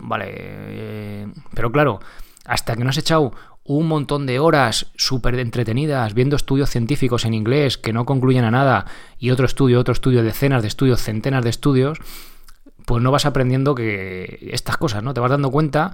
vale. 0.00 0.26
Eh, 0.36 1.28
pero 1.54 1.70
claro, 1.70 2.00
hasta 2.44 2.74
que 2.74 2.84
no 2.84 2.90
has 2.90 2.98
echado 2.98 3.32
un 3.78 3.86
montón 3.86 4.26
de 4.26 4.40
horas 4.40 4.90
súper 4.96 5.38
entretenidas 5.38 6.12
viendo 6.12 6.34
estudios 6.34 6.70
científicos 6.70 7.24
en 7.24 7.34
inglés 7.34 7.78
que 7.78 7.92
no 7.92 8.04
concluyen 8.04 8.44
a 8.44 8.50
nada 8.50 8.86
y 9.16 9.30
otro 9.30 9.46
estudio, 9.46 9.78
otro 9.78 9.92
estudio, 9.92 10.24
decenas 10.24 10.62
de 10.62 10.68
estudios, 10.68 11.00
centenas 11.00 11.44
de 11.44 11.50
estudios, 11.50 11.98
pues 12.84 13.00
no 13.00 13.12
vas 13.12 13.26
aprendiendo 13.26 13.76
que 13.76 14.48
estas 14.50 14.76
cosas, 14.76 15.04
¿no? 15.04 15.14
Te 15.14 15.20
vas 15.20 15.30
dando 15.30 15.52
cuenta 15.52 15.92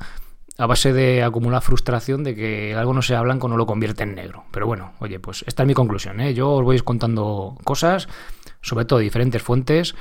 a 0.56 0.64
base 0.64 0.94
de 0.94 1.23
acumular 1.23 1.61
frustración 1.61 2.25
de 2.25 2.34
que 2.34 2.75
algo 2.75 2.94
no 2.94 3.02
sea 3.02 3.20
blanco 3.20 3.46
no 3.46 3.58
lo 3.58 3.67
convierte 3.67 4.05
en 4.05 4.14
negro. 4.14 4.44
Pero 4.52 4.67
bueno, 4.67 4.94
oye, 5.00 5.20
pues 5.20 5.44
esta 5.46 5.64
es 5.64 5.67
mi 5.67 5.75
conclusión, 5.75 6.19
¿eh? 6.20 6.32
Yo 6.32 6.52
os 6.52 6.64
voy 6.64 6.81
contando 6.81 7.58
cosas, 7.64 8.08
sobre 8.62 8.87
todo 8.87 9.00
diferentes 9.00 9.43
fuentes, 9.43 9.94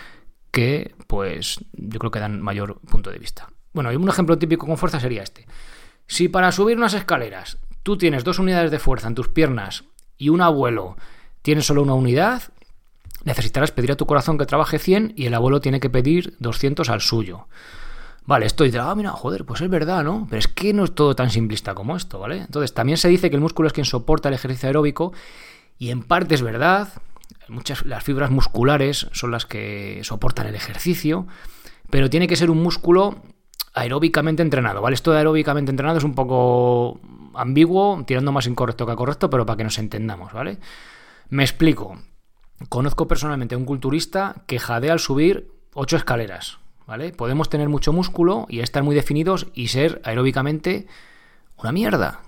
que 0.52 0.96
pues 1.08 1.60
yo 1.74 2.00
creo 2.00 2.12
que 2.12 2.20
dan 2.20 2.42
mayor 2.42 2.80
punto 2.90 3.12
de 3.12 3.20
vista. 3.20 3.50
Bueno, 3.74 3.90
un 3.90 4.08
ejemplo 4.08 4.38
típico 4.38 4.66
con 4.66 4.78
fuerza 4.78 5.02
sería 5.02 5.24
este. 5.24 5.46
Si 6.08 6.30
para 6.30 6.54
subir 6.54 6.78
unas 6.78 6.94
escaleras 6.94 7.58
tú 7.86 7.98
tienes 7.98 8.24
dos 8.24 8.40
unidades 8.40 8.72
de 8.72 8.80
fuerza 8.80 9.08
en 9.08 9.14
tus 9.14 9.28
piernas 9.28 9.84
y 10.18 10.30
un 10.30 10.42
abuelo 10.42 10.98
tiene 11.44 11.62
solo 11.62 11.84
una 11.84 11.94
unidad, 11.94 12.42
necesitarás 13.26 13.70
pedir 13.70 13.92
a 13.92 13.96
tu 13.96 14.08
corazón 14.08 14.40
que 14.40 14.48
trabaje 14.48 14.80
100 14.80 15.14
y 15.16 15.28
el 15.28 15.36
abuelo 15.36 15.62
tiene 15.62 15.80
que 15.80 15.92
pedir 15.92 16.36
200 16.40 16.90
al 16.90 17.02
suyo. 17.02 17.48
Vale, 18.26 18.48
esto 18.48 18.64
dice, 18.64 18.80
ah, 18.80 18.96
mira, 18.96 19.12
joder, 19.12 19.46
pues 19.46 19.62
es 19.62 19.70
verdad, 19.70 20.04
¿no? 20.04 20.26
Pero 20.28 20.40
es 20.40 20.48
que 20.48 20.74
no 20.74 20.84
es 20.84 20.96
todo 20.96 21.16
tan 21.16 21.30
simplista 21.30 21.76
como 21.76 21.96
esto, 21.96 22.18
¿vale? 22.18 22.40
Entonces, 22.40 22.74
también 22.74 22.98
se 22.98 23.08
dice 23.08 23.30
que 23.30 23.36
el 23.36 23.42
músculo 23.42 23.68
es 23.68 23.74
quien 23.74 23.86
soporta 23.86 24.30
el 24.30 24.36
ejercicio 24.36 24.66
aeróbico 24.66 25.14
y 25.78 25.92
en 25.92 26.02
parte 26.02 26.34
es 26.34 26.42
verdad. 26.42 26.90
Muchas 27.50 27.86
las 27.86 28.04
fibras 28.04 28.32
musculares 28.32 29.10
son 29.12 29.30
las 29.30 29.46
que 29.46 30.00
soportan 30.04 30.48
el 30.48 30.56
ejercicio, 30.56 31.28
pero 31.92 32.10
tiene 32.10 32.28
que 32.28 32.36
ser 32.36 32.50
un 32.50 32.64
músculo 32.64 33.22
aeróbicamente 33.76 34.42
entrenado, 34.42 34.82
¿vale? 34.82 34.96
Esto 34.96 35.12
de 35.12 35.20
aeróbicamente 35.20 35.70
entrenado 35.70 35.98
es 35.98 36.04
un 36.04 36.16
poco 36.16 37.00
ambiguo, 37.34 38.02
tirando 38.08 38.32
más 38.32 38.48
incorrecto 38.48 38.88
que 38.88 38.96
correcto, 38.96 39.30
pero 39.30 39.46
para 39.46 39.58
que 39.58 39.66
nos 39.66 39.78
entendamos, 39.78 40.34
¿vale? 40.34 40.58
Me 41.30 41.44
explico. 41.44 42.00
Conozco 42.70 43.08
personalmente 43.08 43.54
a 43.54 43.58
un 43.58 43.66
culturista 43.66 44.44
que 44.48 44.60
jadea 44.60 44.94
al 44.94 45.00
subir 45.00 45.52
ocho 45.74 45.98
escaleras, 45.98 46.58
¿vale? 46.88 47.12
Podemos 47.12 47.50
tener 47.50 47.68
mucho 47.68 47.92
músculo 47.92 48.46
y 48.50 48.62
estar 48.62 48.82
muy 48.82 48.96
definidos 48.96 49.48
y 49.54 49.68
ser 49.68 50.02
aeróbicamente 50.06 50.88
una 51.58 51.74
mierda, 51.74 52.22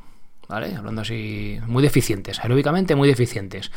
¿vale? 0.50 0.76
Hablando 0.76 1.02
así, 1.02 1.60
muy 1.66 1.82
deficientes, 1.82 2.42
aeróbicamente 2.42 2.96
muy 2.96 3.08
deficientes. 3.08 3.72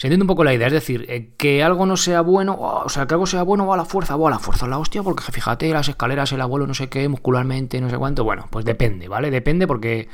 Se 0.00 0.06
entiende 0.06 0.22
un 0.22 0.28
poco 0.28 0.44
la 0.44 0.54
idea, 0.54 0.68
es 0.68 0.72
decir, 0.72 1.04
eh, 1.10 1.34
que 1.36 1.62
algo 1.62 1.84
no 1.84 1.94
sea 1.94 2.22
bueno, 2.22 2.56
o 2.58 2.88
sea, 2.88 3.06
que 3.06 3.12
algo 3.12 3.26
sea 3.26 3.42
bueno, 3.42 3.66
va 3.66 3.74
a 3.74 3.76
la 3.76 3.84
fuerza, 3.84 4.16
va 4.16 4.28
a 4.28 4.30
la 4.30 4.38
fuerza, 4.38 4.66
la 4.66 4.78
hostia, 4.78 5.02
porque 5.02 5.22
fíjate, 5.30 5.68
las 5.68 5.90
escaleras, 5.90 6.32
el 6.32 6.40
abuelo, 6.40 6.66
no 6.66 6.72
sé 6.72 6.88
qué, 6.88 7.06
muscularmente, 7.06 7.82
no 7.82 7.90
sé 7.90 7.98
cuánto. 7.98 8.24
Bueno, 8.24 8.48
pues 8.50 8.64
depende, 8.64 9.08
¿vale? 9.08 9.30
Depende 9.30 9.66
porque, 9.66 10.08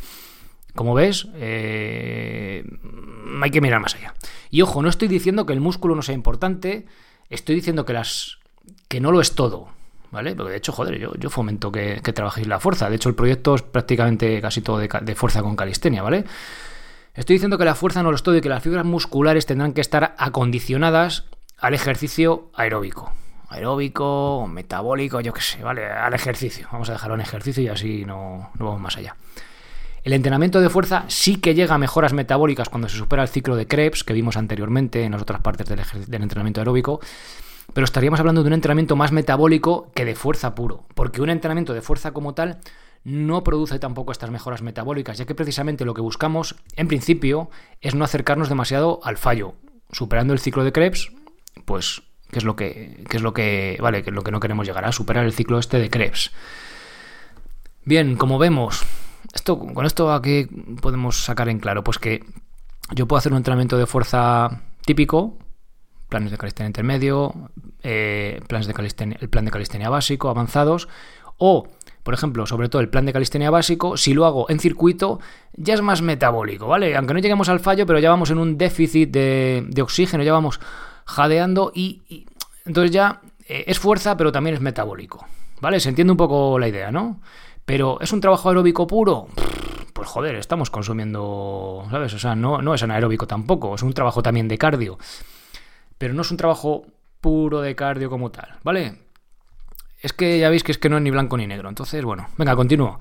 como 0.75 0.93
ves, 0.93 1.29
eh, 1.37 2.65
hay 3.41 3.51
que 3.53 3.61
mirar 3.61 3.79
más 3.79 3.95
allá. 3.95 4.15
Y 4.51 4.61
ojo, 4.61 4.83
no 4.83 4.89
estoy 4.89 5.07
diciendo 5.07 5.47
que 5.47 5.53
el 5.53 5.61
músculo 5.61 5.95
no 5.95 6.03
sea 6.03 6.17
importante, 6.17 6.87
estoy 7.31 7.55
diciendo 7.55 7.85
que 7.85 7.93
las. 7.93 8.39
que 8.89 9.01
no 9.01 9.13
lo 9.13 9.21
es 9.21 9.37
todo. 9.37 9.69
¿vale? 10.11 10.35
Porque 10.35 10.51
de 10.51 10.59
hecho, 10.59 10.73
joder, 10.73 10.99
yo, 10.99 11.15
yo 11.15 11.31
fomento 11.31 11.71
que, 11.71 12.01
trabajéis 12.01 12.49
la 12.49 12.59
fuerza. 12.59 12.91
De 12.91 12.97
hecho, 12.97 13.09
el 13.09 13.15
proyecto 13.15 13.55
es 13.55 13.63
prácticamente 13.63 14.41
casi 14.41 14.63
todo 14.63 14.79
de, 14.79 14.89
de 15.03 15.15
fuerza 15.15 15.43
con 15.43 15.55
calistenia, 15.55 16.03
¿vale? 16.03 16.25
Estoy 17.17 17.37
diciendo 17.37 17.57
que 17.57 17.65
la 17.65 17.75
fuerza 17.75 18.03
no 18.03 18.11
lo 18.11 18.17
estoy, 18.17 18.43
que 18.43 18.51
las 18.51 18.63
fibras 18.63 18.85
musculares 18.85 19.47
tendrán 19.47 19.73
que 19.73 19.81
estar 19.81 20.15
acondicionadas 20.19 21.25
al 21.59 21.73
ejercicio 21.73 22.51
aeróbico. 22.55 23.11
Aeróbico, 23.49 24.47
metabólico, 24.53 25.21
yo 25.23 25.33
qué 25.33 25.41
sé, 25.41 25.63
¿vale? 25.63 25.87
Al 25.87 26.13
ejercicio. 26.13 26.69
Vamos 26.71 26.91
a 26.91 26.93
dejarlo 26.93 27.15
en 27.15 27.23
ejercicio 27.23 27.63
y 27.63 27.69
así 27.69 28.05
no, 28.05 28.51
no 28.59 28.67
vamos 28.67 28.81
más 28.83 28.99
allá. 28.99 29.17
El 30.05 30.13
entrenamiento 30.13 30.61
de 30.61 30.69
fuerza 30.69 31.05
sí 31.09 31.37
que 31.37 31.55
llega 31.55 31.75
a 31.75 31.79
mejoras 31.79 32.13
metabólicas 32.13 32.69
cuando 32.69 32.89
se 32.89 32.99
supera 32.99 33.23
el 33.23 33.29
ciclo 33.29 33.57
de 33.57 33.67
Krebs, 33.67 34.05
que 34.05 34.13
vimos 34.13 34.37
anteriormente 34.37 35.03
en 35.05 35.13
las 35.13 35.23
otras 35.23 35.41
partes 35.41 35.67
del 35.67 36.23
entrenamiento 36.23 36.61
aeróbico, 36.61 37.01
pero 37.73 37.87
estaríamos 37.87 38.21
hablando 38.21 38.43
de 38.43 38.49
un 38.49 38.53
entrenamiento 38.53 38.95
más 38.95 39.11
metabólico 39.11 39.91
que 39.95 40.05
de 40.05 40.15
fuerza 40.15 40.55
puro, 40.55 40.85
porque 40.95 41.23
un 41.23 41.31
entrenamiento 41.31 41.73
de 41.73 41.81
fuerza 41.81 42.13
como 42.13 42.35
tal 42.35 42.61
no 43.05 43.45
produce 43.45 43.79
tampoco 43.79 44.13
estas 44.13 44.31
mejoras 44.31 44.63
metabólicas, 44.63 45.19
ya 45.19 45.27
que 45.27 45.35
precisamente 45.35 45.85
lo 45.85 45.95
que 45.95 46.01
buscamos, 46.01 46.57
en 46.77 46.89
principio, 46.89 47.51
es 47.81 47.95
no 47.95 48.05
acercarnos 48.05 48.49
demasiado 48.49 49.01
al 49.05 49.17
fallo. 49.17 49.55
Superando 49.93 50.33
el 50.33 50.41
ciclo 50.41 50.65
de 50.65 50.73
Krebs, 50.73 51.13
pues, 51.65 52.03
¿qué 52.31 52.39
es 52.39 52.45
lo 52.45 52.57
que, 52.57 53.05
es 53.11 53.23
lo 53.23 53.33
que, 53.33 53.79
vale, 53.81 54.03
que 54.03 54.11
es 54.11 54.15
lo 54.15 54.23
que 54.23 54.33
no 54.33 54.41
queremos 54.41 54.67
llegar 54.67 54.85
a 54.85 54.93
superar 54.93 55.25
el 55.25 55.33
ciclo 55.33 55.59
este 55.59 55.79
de 55.79 55.91
Krebs? 55.91 56.33
Bien, 57.85 58.17
como 58.17 58.39
vemos, 58.39 58.85
esto, 59.33 59.59
con 59.59 59.87
esto 59.87 60.13
a 60.13 60.21
qué 60.21 60.49
podemos 60.81 61.25
sacar 61.25 61.49
en 61.49 61.61
claro, 61.61 61.85
pues 61.85 61.99
que 61.99 62.25
yo 62.93 63.07
puedo 63.07 63.19
hacer 63.19 63.33
un 63.33 63.39
entrenamiento 63.39 63.79
de 63.79 63.87
fuerza 63.87 64.63
típico, 64.85 65.39
planes 66.09 66.31
de 66.31 66.39
calistenia 66.39 66.69
intermedio, 66.69 67.51
eh, 67.83 68.41
planes 68.49 68.67
de 68.67 68.75
calistenia, 68.75 69.19
el 69.21 69.29
plan 69.29 69.45
de 69.45 69.51
calistenia 69.51 69.89
básico, 69.89 70.29
avanzados, 70.29 70.89
o 71.37 71.69
por 72.07 72.15
ejemplo, 72.15 72.47
sobre 72.47 72.69
todo 72.69 72.81
el 72.81 72.89
plan 72.89 73.05
de 73.05 73.13
calistenia 73.13 73.51
básico, 73.51 73.97
si 73.97 74.15
lo 74.15 74.27
hago 74.27 74.49
en 74.49 74.61
circuito, 74.61 75.19
ya 75.55 75.75
es 75.75 75.83
más 75.83 76.03
metabólico, 76.03 76.69
¿vale? 76.69 76.97
Aunque 76.97 77.13
no 77.13 77.19
lleguemos 77.19 77.49
al 77.49 77.59
fallo, 77.59 77.85
pero 77.85 77.99
ya 77.99 78.11
vamos 78.11 78.31
en 78.31 78.39
un 78.39 78.57
déficit 78.57 79.11
de, 79.11 79.83
oxígeno, 79.83 80.23
ya 80.23 80.33
vamos 80.33 80.61
jadeando 81.05 81.73
y, 81.75 82.29
entonces 82.65 82.93
ya 82.93 83.23
eh, 83.49 83.65
es 83.67 83.81
fuerza, 83.81 84.17
pero 84.17 84.31
también 84.31 84.55
es 84.55 84.61
metabólico, 84.61 85.27
¿vale? 85.61 85.81
Se 85.81 85.89
entiende 85.89 86.13
un 86.13 86.17
poco 86.17 86.61
la 86.61 86.69
idea, 86.69 86.93
¿no? 86.93 87.21
Pero 87.65 88.01
¿es 88.01 88.13
un 88.13 88.21
trabajo 88.21 88.51
aeróbico 88.51 88.87
puro? 88.87 89.27
Pues 89.93 90.09
joder, 90.09 90.37
estamos 90.37 90.71
consumiendo, 90.71 91.89
¿sabes? 91.91 92.15
O 92.15 92.21
sea, 92.21 92.37
no 92.37 92.73
es 92.73 92.85
anaeróbico 92.85 93.27
tampoco, 93.27 93.75
es 93.75 93.83
un 93.83 93.93
trabajo 93.95 94.23
también 94.23 94.47
de 94.47 94.59
cardio. 94.59 94.97
Pero 95.99 96.15
no 96.15 96.23
es 96.23 96.31
un 96.31 96.37
trabajo 96.37 96.87
puro 97.21 97.63
de 97.63 97.75
cardio 97.75 98.09
como 98.09 98.31
tal, 98.31 98.61
¿vale? 98.63 99.06
Es 100.01 100.13
que 100.13 100.39
ya 100.39 100.51
veis 100.51 100.63
que 100.63 100.73
es 100.73 100.79
que 100.79 100.89
no 100.89 100.97
es 100.97 101.03
ni 101.03 101.11
blanco 101.11 101.37
ni 101.37 101.47
negro. 101.47 101.69
Entonces, 101.69 102.05
bueno, 102.05 102.29
venga, 102.37 102.55
continúo. 102.55 102.99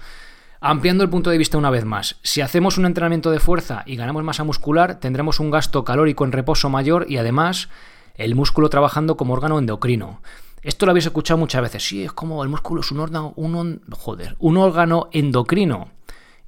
Ampliando 0.62 1.04
el 1.04 1.10
punto 1.10 1.30
de 1.30 1.38
vista 1.38 1.58
una 1.58 1.70
vez 1.70 1.86
más, 1.86 2.18
si 2.24 2.42
hacemos 2.42 2.78
un 2.78 2.86
entrenamiento 2.86 3.30
de 3.30 3.40
fuerza 3.40 3.84
y 3.86 3.96
ganamos 3.96 4.24
masa 4.24 4.44
muscular, 4.44 5.00
tendremos 5.00 5.40
un 5.40 5.52
gasto 5.52 5.84
calórico 5.84 6.26
en 6.26 6.32
reposo 6.32 6.70
mayor 6.70 7.06
y 7.10 7.18
además 7.18 7.70
el 8.16 8.36
músculo 8.36 8.70
trabajando 8.70 9.18
como 9.18 9.34
órgano 9.34 9.60
endocrino. 9.60 10.22
Esto 10.64 10.88
lo 10.88 10.92
habéis 10.92 11.06
escuchado 11.06 11.38
muchas 11.38 11.62
veces. 11.62 11.88
Sí, 11.88 12.04
es 12.04 12.14
como 12.14 12.42
el 12.42 12.50
músculo 12.50 12.82
es 12.82 12.92
un 12.92 13.00
órgano, 13.00 13.34
un, 13.36 13.82
joder, 13.92 14.36
un 14.40 14.58
órgano 14.58 15.10
endocrino. 15.12 15.90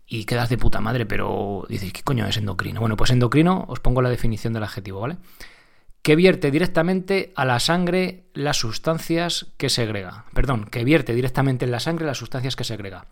Y 0.08 0.24
quedas 0.24 0.50
de 0.50 0.58
puta 0.58 0.80
madre, 0.80 1.06
pero 1.06 1.66
dices, 1.70 1.92
¿qué 1.94 2.02
coño 2.02 2.26
es 2.26 2.38
endocrino? 2.38 2.80
Bueno, 2.80 2.96
pues 2.96 3.12
endocrino, 3.12 3.66
os 3.68 3.82
pongo 3.82 4.02
la 4.02 4.10
definición 4.10 4.54
del 4.54 4.64
adjetivo, 4.64 5.02
¿vale? 5.02 5.18
Que 6.08 6.16
vierte 6.16 6.52
directamente 6.52 7.34
a 7.36 7.44
la 7.44 7.60
sangre 7.60 8.24
las 8.34 8.56
sustancias 8.56 9.48
que 9.58 9.68
segrega. 9.68 10.24
Perdón, 10.34 10.64
que 10.64 10.86
vierte 10.86 11.14
directamente 11.14 11.66
en 11.66 11.72
la 11.72 11.82
sangre 11.82 12.06
las 12.06 12.18
sustancias 12.18 12.56
que 12.56 12.64
segrega. 12.64 13.08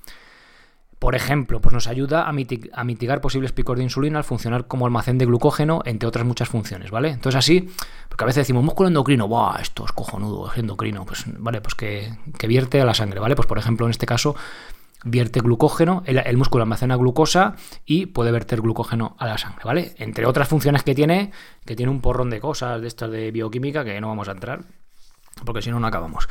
Por 0.98 1.14
ejemplo, 1.14 1.60
pues 1.60 1.74
nos 1.74 1.88
ayuda 1.88 2.26
a, 2.26 2.32
mitigar 2.32 3.20
posibles 3.20 3.52
picos 3.52 3.76
de 3.76 3.84
insulina 3.84 4.20
al 4.20 4.24
funcionar 4.24 4.68
como 4.68 4.86
almacén 4.86 5.18
de 5.18 5.26
glucógeno, 5.26 5.82
entre 5.84 6.08
otras 6.08 6.26
muchas 6.26 6.48
funciones, 6.48 6.90
¿vale? 6.90 7.10
Entonces 7.10 7.38
así, 7.38 7.70
porque 8.08 8.24
a 8.24 8.28
veces 8.28 8.44
decimos 8.44 8.64
músculo 8.64 8.88
endocrino, 8.88 9.28
¡buah! 9.28 9.60
Esto 9.60 9.84
es 9.84 9.92
cojonudo, 9.92 10.50
es 10.50 10.58
endocrino. 10.58 11.06
Pues, 11.06 11.26
vale, 11.38 11.60
pues 11.60 11.76
que, 11.76 12.18
que 12.40 12.48
vierte 12.48 12.80
a 12.80 12.86
la 12.86 12.94
sangre, 12.94 13.20
¿vale? 13.20 13.36
Pues 13.36 13.46
por 13.46 13.58
ejemplo, 13.58 13.86
en 13.88 13.92
este 13.92 14.06
caso, 14.06 14.38
vierte 15.06 15.40
glucógeno, 15.40 16.04
el, 16.06 16.36
músculo 16.36 16.64
almacena 16.64 16.98
glucosa 16.98 17.56
y 17.86 18.08
puede 18.08 18.32
verter 18.32 18.62
glucógeno 18.62 19.16
a 19.20 19.28
la 19.28 19.38
sangre, 19.38 19.62
¿vale? 19.64 19.94
Entre 19.98 20.26
otras 20.26 20.50
funciones 20.50 20.84
que 20.84 20.94
tiene, 20.94 21.32
que 21.66 21.76
tiene 21.76 21.92
un 21.92 22.02
porrón 22.02 22.30
de 22.30 22.42
cosas 22.42 22.82
de 22.82 22.88
estas 22.88 23.12
de 23.12 23.32
bioquímica 23.32 23.86
que 23.86 24.02
no 24.02 24.10
vamos 24.10 24.28
a 24.28 24.32
entrar, 24.32 24.64
porque 25.46 25.62
si 25.62 25.72
no, 25.72 25.80
no 25.80 25.88
acabamos. 25.88 26.28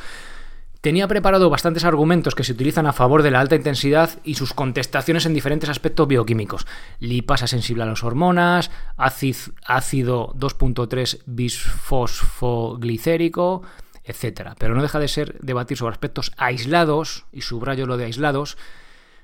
Tenía 0.81 1.07
preparado 1.07 1.49
bastantes 1.49 1.83
argumentos 1.83 2.35
que 2.35 2.43
se 2.43 2.51
utilizan 2.51 2.85
a 2.85 2.93
favor 2.93 3.23
de 3.23 3.31
la 3.31 3.39
alta 3.39 3.55
intensidad 3.55 4.11
y 4.23 4.35
sus 4.35 4.53
contestaciones 4.53 5.25
en 5.25 5.33
diferentes 5.33 5.67
aspectos 5.67 6.07
bioquímicos. 6.07 6.67
Lipasa 6.99 7.47
sensible 7.47 7.81
a 7.81 7.87
las 7.87 8.03
hormonas, 8.03 8.69
ácido 8.95 10.31
2.3 10.35 11.23
bisfosfoglicérico, 11.25 13.63
etcétera. 14.05 14.55
Pero 14.57 14.75
no 14.75 14.81
deja 14.81 14.99
de 14.99 15.07
ser 15.07 15.39
debatir 15.39 15.77
sobre 15.77 15.93
aspectos 15.93 16.31
aislados, 16.37 17.25
y 17.31 17.41
subrayo 17.41 17.85
lo 17.87 17.97
de 17.97 18.05
aislados, 18.05 18.57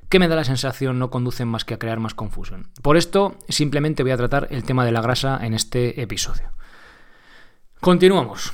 que 0.09 0.19
me 0.19 0.27
da 0.27 0.35
la 0.35 0.43
sensación 0.43 0.99
no 0.99 1.09
conducen 1.09 1.47
más 1.47 1.63
que 1.63 1.75
a 1.75 1.79
crear 1.79 1.99
más 1.99 2.13
confusión. 2.13 2.67
Por 2.81 2.97
esto, 2.97 3.37
simplemente 3.47 4.03
voy 4.03 4.11
a 4.11 4.17
tratar 4.17 4.47
el 4.51 4.63
tema 4.63 4.83
de 4.83 4.91
la 4.91 5.01
grasa 5.01 5.39
en 5.41 5.53
este 5.53 6.01
episodio. 6.01 6.51
Continuamos. 7.79 8.51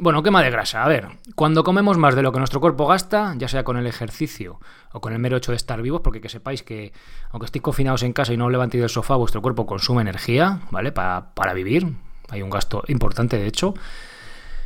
Bueno, 0.00 0.22
quema 0.22 0.42
de 0.42 0.50
grasa. 0.50 0.82
A 0.82 0.88
ver, 0.88 1.08
cuando 1.36 1.62
comemos 1.62 1.98
más 1.98 2.16
de 2.16 2.22
lo 2.22 2.32
que 2.32 2.38
nuestro 2.38 2.60
cuerpo 2.60 2.86
gasta, 2.86 3.34
ya 3.36 3.46
sea 3.46 3.62
con 3.62 3.76
el 3.76 3.86
ejercicio 3.86 4.58
o 4.92 5.00
con 5.00 5.12
el 5.12 5.20
mero 5.20 5.36
hecho 5.36 5.52
de 5.52 5.56
estar 5.56 5.80
vivos, 5.82 6.00
porque 6.02 6.20
que 6.20 6.28
sepáis 6.28 6.62
que 6.62 6.92
aunque 7.30 7.46
estéis 7.46 7.62
confinados 7.62 8.02
en 8.02 8.12
casa 8.12 8.32
y 8.32 8.36
no 8.36 8.46
os 8.46 8.52
levantéis 8.52 8.80
del 8.80 8.90
sofá, 8.90 9.14
vuestro 9.14 9.42
cuerpo 9.42 9.66
consume 9.66 10.02
energía, 10.02 10.62
¿vale? 10.70 10.90
Para 10.90 11.52
vivir. 11.54 11.94
Hay 12.30 12.42
un 12.42 12.50
gasto 12.50 12.82
importante, 12.88 13.36
de 13.36 13.46
hecho. 13.46 13.74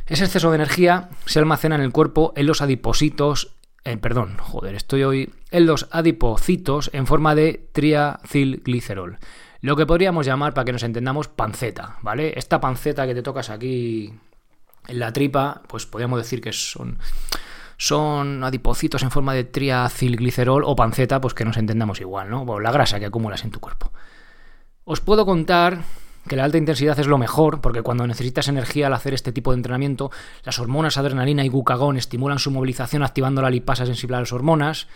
Ese 0.09 0.25
exceso 0.25 0.49
de 0.49 0.55
energía 0.55 1.09
se 1.25 1.37
almacena 1.37 1.75
en 1.75 1.81
el 1.81 1.91
cuerpo 1.91 2.33
en 2.35 2.47
los 2.47 2.63
adipocitos, 2.63 3.55
eh, 3.83 3.95
perdón, 3.97 4.37
joder, 4.39 4.73
estoy 4.73 5.03
hoy, 5.03 5.31
en 5.51 5.67
los 5.67 5.87
adipocitos 5.91 6.89
en 6.93 7.05
forma 7.05 7.35
de 7.35 7.69
triacilglicerol. 7.71 9.19
Lo 9.61 9.75
que 9.75 9.85
podríamos 9.85 10.25
llamar, 10.25 10.55
para 10.55 10.65
que 10.65 10.71
nos 10.71 10.81
entendamos, 10.81 11.27
panceta, 11.27 11.97
¿vale? 12.01 12.33
Esta 12.35 12.59
panceta 12.59 13.05
que 13.05 13.13
te 13.13 13.21
tocas 13.21 13.51
aquí 13.51 14.11
en 14.87 14.99
la 14.99 15.13
tripa, 15.13 15.61
pues 15.67 15.85
podríamos 15.85 16.17
decir 16.17 16.41
que 16.41 16.53
son, 16.53 16.97
son 17.77 18.43
adipocitos 18.43 19.03
en 19.03 19.11
forma 19.11 19.35
de 19.35 19.43
triacilglicerol 19.43 20.63
o 20.65 20.75
panceta, 20.75 21.21
pues 21.21 21.35
que 21.35 21.45
nos 21.45 21.57
entendamos 21.57 22.01
igual, 22.01 22.31
¿no? 22.31 22.45
Bueno, 22.45 22.61
la 22.61 22.71
grasa 22.71 22.99
que 22.99 23.05
acumulas 23.05 23.43
en 23.43 23.51
tu 23.51 23.59
cuerpo. 23.59 23.91
Os 24.85 25.01
puedo 25.01 25.23
contar 25.23 25.83
que 26.27 26.35
la 26.35 26.43
alta 26.43 26.57
intensidad 26.57 26.99
es 26.99 27.07
lo 27.07 27.17
mejor, 27.17 27.61
porque 27.61 27.81
cuando 27.81 28.05
necesitas 28.05 28.47
energía 28.47 28.87
al 28.87 28.93
hacer 28.93 29.13
este 29.13 29.31
tipo 29.31 29.51
de 29.51 29.57
entrenamiento, 29.57 30.11
las 30.43 30.59
hormonas 30.59 30.97
adrenalina 30.97 31.43
y 31.43 31.49
glucagón 31.49 31.97
estimulan 31.97 32.39
su 32.39 32.51
movilización 32.51 33.03
activando 33.03 33.41
la 33.41 33.49
lipasa 33.49 33.85
sensible 33.85 34.17
a 34.17 34.19
las 34.19 34.33
hormonas, 34.33 34.87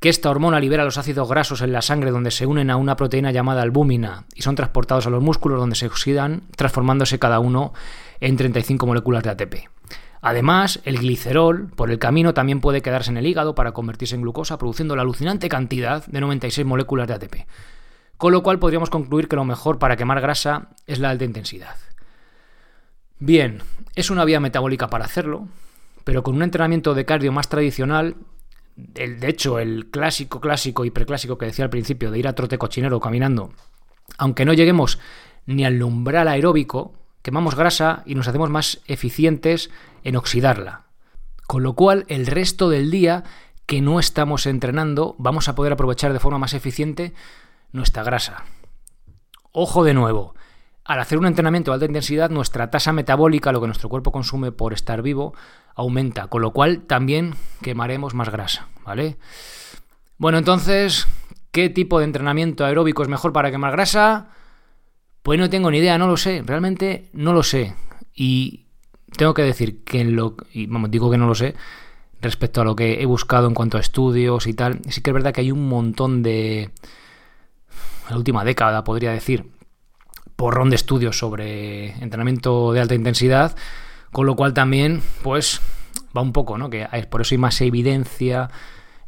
que 0.00 0.08
esta 0.08 0.30
hormona 0.30 0.60
libera 0.60 0.84
los 0.84 0.98
ácidos 0.98 1.28
grasos 1.28 1.60
en 1.60 1.72
la 1.72 1.82
sangre 1.82 2.10
donde 2.10 2.30
se 2.30 2.46
unen 2.46 2.70
a 2.70 2.76
una 2.76 2.96
proteína 2.96 3.32
llamada 3.32 3.62
albúmina 3.62 4.26
y 4.34 4.42
son 4.42 4.54
transportados 4.54 5.06
a 5.06 5.10
los 5.10 5.22
músculos 5.22 5.58
donde 5.58 5.74
se 5.74 5.86
oxidan, 5.86 6.42
transformándose 6.54 7.18
cada 7.18 7.40
uno 7.40 7.72
en 8.20 8.36
35 8.36 8.86
moléculas 8.86 9.24
de 9.24 9.30
ATP. 9.30 9.54
Además, 10.20 10.80
el 10.84 10.98
glicerol, 10.98 11.68
por 11.74 11.90
el 11.90 11.98
camino, 11.98 12.34
también 12.34 12.60
puede 12.60 12.82
quedarse 12.82 13.10
en 13.10 13.16
el 13.16 13.26
hígado 13.26 13.54
para 13.54 13.72
convertirse 13.72 14.16
en 14.16 14.22
glucosa, 14.22 14.58
produciendo 14.58 14.96
la 14.96 15.02
alucinante 15.02 15.48
cantidad 15.48 16.04
de 16.06 16.20
96 16.20 16.66
moléculas 16.66 17.08
de 17.08 17.14
ATP. 17.14 17.34
Con 18.18 18.32
lo 18.32 18.42
cual 18.42 18.58
podríamos 18.58 18.90
concluir 18.90 19.28
que 19.28 19.36
lo 19.36 19.44
mejor 19.44 19.78
para 19.78 19.96
quemar 19.96 20.20
grasa 20.20 20.70
es 20.86 20.98
la 20.98 21.10
alta 21.10 21.24
intensidad. 21.24 21.76
Bien, 23.20 23.62
es 23.94 24.10
una 24.10 24.24
vía 24.24 24.40
metabólica 24.40 24.88
para 24.90 25.04
hacerlo, 25.04 25.46
pero 26.02 26.24
con 26.24 26.34
un 26.34 26.42
entrenamiento 26.42 26.94
de 26.94 27.04
cardio 27.04 27.30
más 27.30 27.48
tradicional, 27.48 28.16
el, 28.96 29.20
de 29.20 29.28
hecho 29.28 29.60
el 29.60 29.86
clásico, 29.90 30.40
clásico 30.40 30.84
y 30.84 30.90
preclásico 30.90 31.38
que 31.38 31.46
decía 31.46 31.64
al 31.64 31.70
principio 31.70 32.10
de 32.10 32.18
ir 32.18 32.26
a 32.26 32.34
trote 32.34 32.58
cochinero 32.58 33.00
caminando, 33.00 33.52
aunque 34.18 34.44
no 34.44 34.52
lleguemos 34.52 34.98
ni 35.46 35.64
al 35.64 35.80
umbral 35.80 36.26
aeróbico, 36.26 36.94
quemamos 37.22 37.54
grasa 37.54 38.02
y 38.04 38.16
nos 38.16 38.26
hacemos 38.26 38.50
más 38.50 38.80
eficientes 38.86 39.70
en 40.02 40.16
oxidarla. 40.16 40.86
Con 41.46 41.62
lo 41.62 41.74
cual 41.74 42.04
el 42.08 42.26
resto 42.26 42.68
del 42.68 42.90
día 42.90 43.22
que 43.66 43.80
no 43.80 44.00
estamos 44.00 44.46
entrenando 44.46 45.14
vamos 45.18 45.48
a 45.48 45.54
poder 45.54 45.72
aprovechar 45.72 46.12
de 46.12 46.20
forma 46.20 46.38
más 46.38 46.54
eficiente 46.54 47.14
nuestra 47.72 48.02
grasa. 48.02 48.44
Ojo 49.52 49.84
de 49.84 49.94
nuevo, 49.94 50.34
al 50.84 51.00
hacer 51.00 51.18
un 51.18 51.26
entrenamiento 51.26 51.70
de 51.70 51.74
alta 51.74 51.86
intensidad, 51.86 52.30
nuestra 52.30 52.70
tasa 52.70 52.92
metabólica, 52.92 53.52
lo 53.52 53.60
que 53.60 53.66
nuestro 53.66 53.88
cuerpo 53.88 54.12
consume 54.12 54.52
por 54.52 54.72
estar 54.72 55.02
vivo, 55.02 55.34
aumenta, 55.74 56.28
con 56.28 56.42
lo 56.42 56.52
cual 56.52 56.82
también 56.86 57.34
quemaremos 57.62 58.14
más 58.14 58.30
grasa, 58.30 58.68
¿vale? 58.84 59.18
Bueno, 60.16 60.38
entonces, 60.38 61.06
¿qué 61.52 61.68
tipo 61.68 61.98
de 61.98 62.06
entrenamiento 62.06 62.64
aeróbico 62.64 63.02
es 63.02 63.08
mejor 63.08 63.32
para 63.32 63.50
quemar 63.50 63.72
grasa? 63.72 64.30
Pues 65.22 65.38
no 65.38 65.50
tengo 65.50 65.70
ni 65.70 65.78
idea, 65.78 65.98
no 65.98 66.06
lo 66.06 66.16
sé, 66.16 66.42
realmente 66.44 67.10
no 67.12 67.32
lo 67.32 67.42
sé. 67.42 67.74
Y 68.14 68.66
tengo 69.16 69.34
que 69.34 69.42
decir 69.42 69.84
que 69.84 70.00
en 70.00 70.16
lo 70.16 70.36
y 70.52 70.66
vamos, 70.66 70.90
digo 70.90 71.10
que 71.10 71.18
no 71.18 71.26
lo 71.26 71.34
sé, 71.34 71.54
respecto 72.20 72.60
a 72.60 72.64
lo 72.64 72.74
que 72.74 73.02
he 73.02 73.06
buscado 73.06 73.46
en 73.46 73.54
cuanto 73.54 73.76
a 73.76 73.80
estudios 73.80 74.46
y 74.46 74.54
tal. 74.54 74.80
Sí 74.88 75.02
que 75.02 75.10
es 75.10 75.14
verdad 75.14 75.32
que 75.32 75.42
hay 75.42 75.52
un 75.52 75.68
montón 75.68 76.22
de... 76.22 76.70
la 78.08 78.16
última 78.16 78.44
década, 78.44 78.84
podría 78.84 79.12
decir, 79.12 79.50
porrón 80.36 80.70
de 80.70 80.76
estudios 80.76 81.18
sobre 81.18 81.90
entrenamiento 82.02 82.72
de 82.72 82.80
alta 82.80 82.94
intensidad, 82.94 83.56
con 84.12 84.26
lo 84.26 84.36
cual 84.36 84.54
también, 84.54 85.02
pues, 85.22 85.60
va 86.16 86.22
un 86.22 86.32
poco, 86.32 86.58
¿no? 86.58 86.70
Que 86.70 86.86
por 87.10 87.20
eso 87.20 87.34
hay 87.34 87.38
más 87.38 87.60
evidencia 87.60 88.50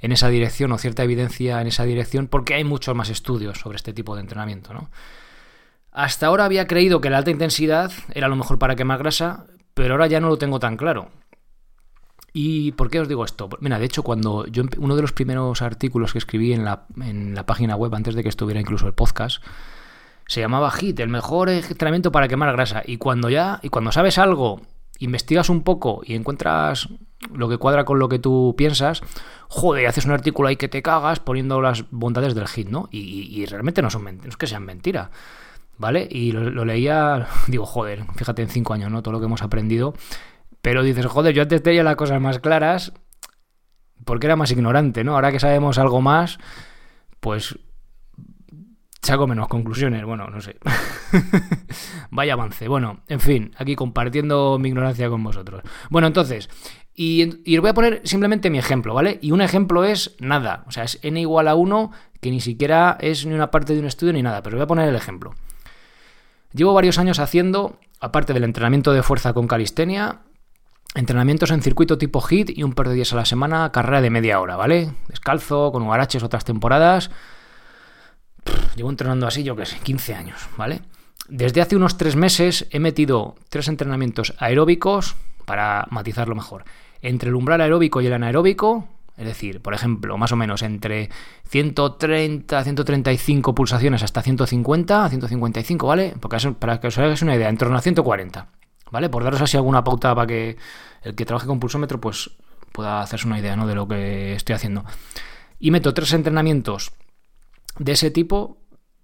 en 0.01 0.13
esa 0.13 0.29
dirección 0.29 0.73
o 0.73 0.79
cierta 0.79 1.05
evidencia 1.05 1.61
en 1.61 1.67
esa 1.67 1.85
dirección, 1.85 2.27
porque 2.27 2.55
hay 2.55 2.65
muchos 2.65 2.95
más 2.95 3.11
estudios 3.11 3.59
sobre 3.59 3.77
este 3.77 3.93
tipo 3.93 4.15
de 4.15 4.23
entrenamiento, 4.23 4.75
¿no? 4.75 4.91
Hasta 5.93 6.27
ahora 6.27 6.45
había 6.45 6.67
creído 6.67 7.01
que 7.01 7.11
la 7.11 7.19
alta 7.19 7.31
intensidad 7.31 7.93
era 8.15 8.29
lo 8.29 8.37
mejor 8.37 8.59
para 8.59 8.77
quemar 8.77 8.99
grasa, 8.99 9.47
pero 9.75 9.95
ahora 9.95 10.07
ya 10.07 10.21
no 10.21 10.29
lo 10.29 10.39
tengo 10.39 10.61
tan 10.61 10.77
claro. 10.77 11.11
¿Y 12.33 12.73
por 12.73 12.91
qué 12.91 13.01
os 13.01 13.09
digo 13.09 13.25
esto? 13.25 13.49
Mira, 13.61 13.79
de 13.79 13.85
hecho, 13.87 14.03
cuando 14.03 14.47
yo 14.47 14.63
uno 14.79 14.97
de 14.97 15.03
los 15.03 15.13
primeros 15.13 15.63
artículos 15.63 16.13
que 16.13 16.19
escribí 16.19 16.53
en 16.53 16.65
la, 16.65 16.85
en 17.01 17.35
la 17.35 17.45
página 17.47 17.77
web, 17.77 17.95
antes 17.95 18.15
de 18.15 18.23
que 18.23 18.29
estuviera 18.29 18.61
incluso 18.61 18.87
el 18.87 18.95
podcast, 18.95 19.43
se 20.27 20.41
llamaba 20.41 20.71
HIT, 20.71 21.01
el 21.01 21.09
mejor 21.09 21.49
entrenamiento 21.49 22.13
para 22.13 22.29
quemar 22.29 22.53
grasa. 22.53 22.83
Y 22.87 22.99
cuando 22.99 23.31
ya, 23.31 23.59
y 23.63 23.69
cuando 23.69 23.91
sabes 23.91 24.17
algo, 24.17 24.61
investigas 25.01 25.49
un 25.51 25.63
poco 25.63 26.03
y 26.05 26.15
encuentras 26.15 26.89
lo 27.35 27.49
que 27.49 27.59
cuadra 27.59 27.85
con 27.85 27.99
lo 27.99 28.09
que 28.09 28.21
tú 28.21 28.55
piensas, 28.57 29.03
joder, 29.49 29.89
haces 29.89 30.05
un 30.05 30.13
artículo 30.13 30.49
ahí 30.49 30.57
que 30.57 30.69
te 30.69 30.83
cagas 30.83 31.19
poniendo 31.19 31.61
las 31.61 31.85
bondades 31.91 32.37
del 32.37 32.47
HIT, 32.47 32.69
¿no? 32.69 32.89
Y, 32.93 33.45
realmente 33.47 33.83
no 33.83 33.91
son 33.91 34.05
no 34.05 34.29
es 34.29 34.37
que 34.37 34.47
sean 34.47 34.65
mentira. 34.65 35.11
¿Vale? 35.79 36.07
Y 36.11 36.33
lo, 36.33 36.51
lo, 36.51 36.65
leía, 36.67 37.27
digo, 37.49 37.67
joder, 37.67 38.05
fíjate 38.15 38.43
en 38.43 38.51
cinco 38.51 38.75
años, 38.75 38.93
¿no? 38.93 39.03
Todo 39.03 39.13
lo 39.13 39.19
que 39.19 39.27
hemos 39.27 39.43
aprendido. 39.43 39.95
Pero 40.63 40.83
dices, 40.83 41.07
joder, 41.07 41.35
yo 41.35 41.43
antes 41.43 41.63
tenía 41.63 41.83
las 41.83 41.97
cosas 41.97 42.21
más 42.21 42.39
claras 42.39 42.93
porque 44.05 44.27
era 44.27 44.37
más 44.37 44.51
ignorante, 44.51 45.05
¿no? 45.05 45.15
Ahora 45.15 45.33
que 45.33 45.41
sabemos 45.41 45.79
algo 45.79 46.01
más, 46.01 46.39
pues 47.21 47.59
saco 49.03 49.27
menos 49.27 49.49
conclusiones. 49.49 50.05
Bueno, 50.05 50.29
no 50.29 50.41
sé. 50.41 50.57
Vaya 52.11 52.35
avance. 52.35 52.69
Bueno, 52.69 53.01
en 53.09 53.21
fin, 53.21 53.53
aquí 53.57 53.77
compartiendo 53.77 54.59
mi 54.59 54.69
ignorancia 54.69 55.09
con 55.09 55.23
vosotros. 55.23 55.63
Bueno, 55.91 56.07
entonces, 56.07 56.49
y, 56.95 57.41
y, 57.45 57.57
os 57.57 57.63
voy 57.63 57.71
a 57.71 57.75
poner 57.75 58.01
simplemente 58.05 58.51
mi 58.51 58.59
ejemplo, 58.59 58.95
¿vale? 58.95 59.19
Y 59.23 59.33
un 59.33 59.41
ejemplo 59.41 59.85
es 59.85 60.17
nada. 60.19 60.65
O 60.67 60.71
sea, 60.71 60.85
es 60.85 60.99
n 61.03 61.21
igual 61.21 61.49
a 61.49 61.55
1, 61.55 61.91
que 62.21 62.31
ni 62.31 62.41
siquiera 62.41 62.97
es 63.01 63.27
ni 63.27 63.35
una 63.35 63.51
parte 63.51 63.75
de 63.75 63.81
un 63.81 63.87
estudio 63.87 64.13
ni 64.13 64.23
nada. 64.23 64.43
Pero 64.43 64.57
os 64.57 64.59
voy 64.59 64.65
a 64.65 64.69
poner 64.69 64.89
el 64.89 64.97
ejemplo. 64.97 65.35
Llevo 66.53 66.75
varios 66.75 66.99
años 66.99 67.21
haciendo, 67.21 67.79
aparte 68.01 68.33
del 68.33 68.45
entrenamiento 68.45 68.93
de 68.93 69.03
fuerza 69.03 69.33
con 69.33 69.47
calistenia, 69.47 70.21
entrenamientos 70.95 71.51
en 71.51 71.63
circuito 71.63 71.99
tipo 71.99 72.21
HIT 72.21 72.51
y 72.57 72.63
un 72.63 72.73
par 72.73 72.89
de 72.89 72.95
días 72.95 73.13
a 73.13 73.17
la 73.17 73.25
semana, 73.25 73.71
carrera 73.73 74.01
de 74.01 74.11
media 74.11 74.41
hora, 74.41 74.57
¿vale? 74.57 74.93
Descalzo, 75.09 75.73
con 75.73 75.83
huaraches 75.83 76.23
otras 76.23 76.45
temporadas. 76.45 77.11
llevo 78.75 78.91
entrenando 78.91 79.27
así, 79.27 79.43
yo 79.43 79.57
qué 79.57 79.67
sé, 79.67 79.79
15 79.79 80.15
años, 80.15 80.49
¿vale? 80.57 80.83
Desde 81.29 81.61
hace 81.61 81.77
unos 81.77 81.97
tres 81.97 82.17
meses 82.17 82.67
he 82.71 82.81
metido 82.81 83.37
tres 83.49 83.69
entrenamientos 83.69 84.35
aeróbicos 84.39 85.17
para 85.45 85.87
matizarlo 85.91 86.35
mejor. 86.35 86.65
Entre 87.03 87.29
el 87.29 87.37
umbral 87.37 87.61
aeróbico 87.61 88.01
y 88.01 88.07
el 88.07 88.13
anaeróbico, 88.13 88.89
es 89.17 89.27
decir, 89.27 89.61
por 89.61 89.75
ejemplo, 89.75 90.17
más 90.19 90.33
o 90.33 90.37
menos 90.37 90.63
entre 90.63 91.11
130, 91.49 92.65
135 92.65 93.55
pulsaciones 93.55 94.03
hasta 94.03 94.23
150, 94.23 95.09
155, 95.09 95.87
¿vale? 95.87 96.15
Porque 96.19 96.39
para 96.53 96.81
que 96.81 96.89
os 96.89 96.99
hagáis 96.99 97.23
una 97.23 97.37
idea, 97.37 97.49
en 97.49 97.59
torno 97.59 97.77
a 97.77 97.81
140. 97.81 98.49
¿Vale? 98.91 99.09
Por 99.09 99.25
daros 99.25 99.41
así 99.41 99.57
alguna 99.57 99.85
pauta 99.85 100.15
para 100.15 100.27
que 100.27 100.57
el 101.03 101.15
que 101.15 101.25
trabaje 101.25 101.47
con 101.47 101.61
pulsómetro 101.61 102.01
pues 102.01 102.31
pueda 102.73 103.01
hacerse 103.01 103.27
una 103.27 103.39
idea, 103.39 103.57
¿no? 103.57 103.67
De 103.67 103.75
lo 103.75 103.89
que 103.89 104.35
estoy 104.35 104.55
haciendo. 104.55 104.85
Y 105.59 105.71
meto 105.71 105.95
tres 105.95 106.13
entrenamientos 106.13 106.93
de 107.79 107.93
ese 107.93 108.11
tipo 108.11 108.59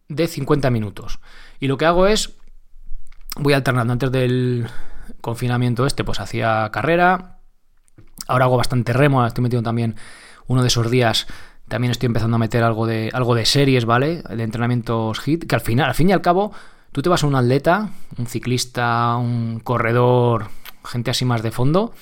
de 0.09 0.26
50 0.28 0.71
minutos. 0.71 1.21
Y 1.61 1.69
lo 1.69 1.76
que 1.76 1.87
hago 1.87 2.07
es, 2.07 2.37
voy 3.37 3.52
alternando 3.52 3.93
antes 3.93 4.11
del 4.11 4.69
confinamiento 5.21 5.87
este, 5.87 6.05
pues 6.05 6.21
hacía 6.21 6.69
carrera. 6.73 7.40
Ahora 8.28 8.47
hago 8.47 8.57
bastante 8.57 8.93
remo, 8.93 9.25
estoy 9.26 9.43
metiendo 9.43 9.69
también 9.69 9.97
uno 10.47 10.62
de 10.62 10.69
esos 10.69 10.90
días 10.90 11.26
también 11.69 11.90
estoy 11.90 12.07
empezando 12.07 12.37
a 12.37 12.38
meter 12.38 12.62
algo 12.62 12.87
de, 12.87 13.11
algo 13.12 13.35
de 13.35 13.44
series, 13.44 13.85
¿vale? 13.85 14.22
De 14.22 14.42
entrenamientos 14.42 15.18
HIT, 15.18 15.46
que 15.46 15.55
al 15.55 15.61
final, 15.61 15.88
al 15.88 15.94
fin 15.94 16.11
y 16.11 16.12
al 16.12 16.22
cabo, 16.22 16.53
Tú 16.96 17.02
te 17.02 17.11
vas 17.11 17.24
a 17.24 17.26
un 17.26 17.35
atleta, 17.35 17.90
un 18.16 18.26
ciclista, 18.26 19.16
un 19.18 19.61
corredor, 19.61 20.46
gente 20.82 21.11
así 21.11 21.26
más 21.26 21.42
de 21.42 21.50
fondo, 21.50 21.92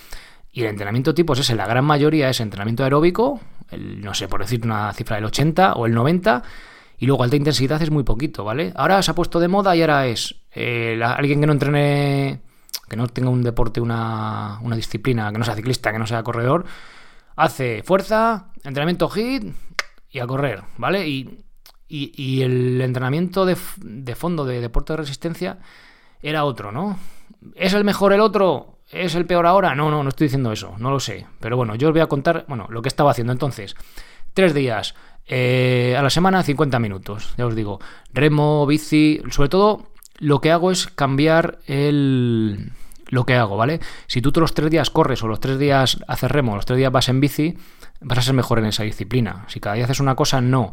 y 0.52 0.60
el 0.60 0.68
entrenamiento 0.68 1.14
tipo 1.14 1.32
es 1.32 1.40
ese, 1.40 1.56
la 1.56 1.66
gran 1.66 1.84
mayoría 1.84 2.30
es 2.30 2.38
entrenamiento 2.38 2.84
aeróbico, 2.84 3.40
no 3.76 4.14
sé, 4.14 4.28
por 4.28 4.42
decir 4.42 4.60
una 4.62 4.92
cifra 4.92 5.16
del 5.16 5.24
80 5.24 5.72
o 5.72 5.86
el 5.86 5.94
90, 5.94 6.44
y 6.96 7.06
luego 7.06 7.24
alta 7.24 7.34
intensidad 7.34 7.82
es 7.82 7.90
muy 7.90 8.04
poquito, 8.04 8.44
¿vale? 8.44 8.72
Ahora 8.76 9.02
se 9.02 9.10
ha 9.10 9.16
puesto 9.16 9.40
de 9.40 9.48
moda 9.48 9.74
y 9.74 9.80
ahora 9.80 10.06
es 10.06 10.36
eh, 10.52 11.02
alguien 11.04 11.40
que 11.40 11.46
no 11.48 11.54
entrene, 11.54 12.42
que 12.88 12.96
no 12.96 13.08
tenga 13.08 13.30
un 13.30 13.42
deporte, 13.42 13.80
una, 13.80 14.60
una 14.62 14.76
disciplina, 14.76 15.32
que 15.32 15.38
no 15.38 15.44
sea 15.44 15.56
ciclista, 15.56 15.90
que 15.90 15.98
no 15.98 16.06
sea 16.06 16.22
corredor, 16.22 16.66
hace 17.34 17.82
fuerza, 17.82 18.52
entrenamiento 18.62 19.10
HIT 19.12 19.56
y 20.12 20.20
a 20.20 20.26
correr, 20.28 20.62
¿vale? 20.78 21.08
Y 21.08 21.43
y, 21.88 22.42
el 22.42 22.80
entrenamiento 22.80 23.44
de, 23.46 23.56
fondo 24.14 24.44
de 24.44 24.60
deporte 24.60 24.92
de 24.92 24.96
resistencia 24.98 25.58
era 26.22 26.44
otro, 26.44 26.72
¿no? 26.72 26.98
¿Es 27.54 27.74
el 27.74 27.84
mejor 27.84 28.12
el 28.12 28.20
otro? 28.20 28.78
¿Es 28.90 29.14
el 29.14 29.26
peor 29.26 29.46
ahora? 29.46 29.74
No, 29.74 29.90
no, 29.90 30.02
no 30.02 30.08
estoy 30.08 30.26
diciendo 30.26 30.52
eso, 30.52 30.74
no 30.78 30.90
lo 30.90 31.00
sé. 31.00 31.26
Pero 31.40 31.56
bueno, 31.56 31.74
yo 31.74 31.88
os 31.88 31.94
voy 31.94 32.00
a 32.00 32.06
contar, 32.06 32.44
bueno, 32.48 32.66
lo 32.70 32.82
que 32.82 32.88
estaba 32.88 33.10
haciendo 33.10 33.32
entonces. 33.32 33.76
Tres 34.32 34.54
días 34.54 34.94
eh, 35.26 35.94
a 35.98 36.02
la 36.02 36.10
semana, 36.10 36.42
50 36.42 36.78
minutos, 36.78 37.34
ya 37.36 37.46
os 37.46 37.54
digo. 37.54 37.80
Remo, 38.12 38.66
bici, 38.66 39.22
sobre 39.30 39.48
todo 39.48 39.88
lo 40.18 40.40
que 40.40 40.50
hago 40.50 40.70
es 40.70 40.86
cambiar 40.88 41.58
el... 41.66 42.72
Lo 43.08 43.26
que 43.26 43.34
hago, 43.34 43.56
¿vale? 43.56 43.80
Si 44.06 44.22
tú 44.22 44.32
los 44.40 44.54
tres 44.54 44.70
días 44.70 44.90
corres 44.90 45.22
o 45.22 45.28
los 45.28 45.38
tres 45.38 45.58
días 45.58 46.00
haces 46.08 46.30
remo, 46.30 46.56
los 46.56 46.64
tres 46.64 46.78
días 46.78 46.90
vas 46.90 47.08
en 47.10 47.20
bici, 47.20 47.56
vas 48.00 48.18
a 48.18 48.22
ser 48.22 48.34
mejor 48.34 48.58
en 48.58 48.64
esa 48.64 48.82
disciplina. 48.82 49.44
Si 49.46 49.60
cada 49.60 49.76
día 49.76 49.84
haces 49.84 50.00
una 50.00 50.16
cosa, 50.16 50.40
no 50.40 50.72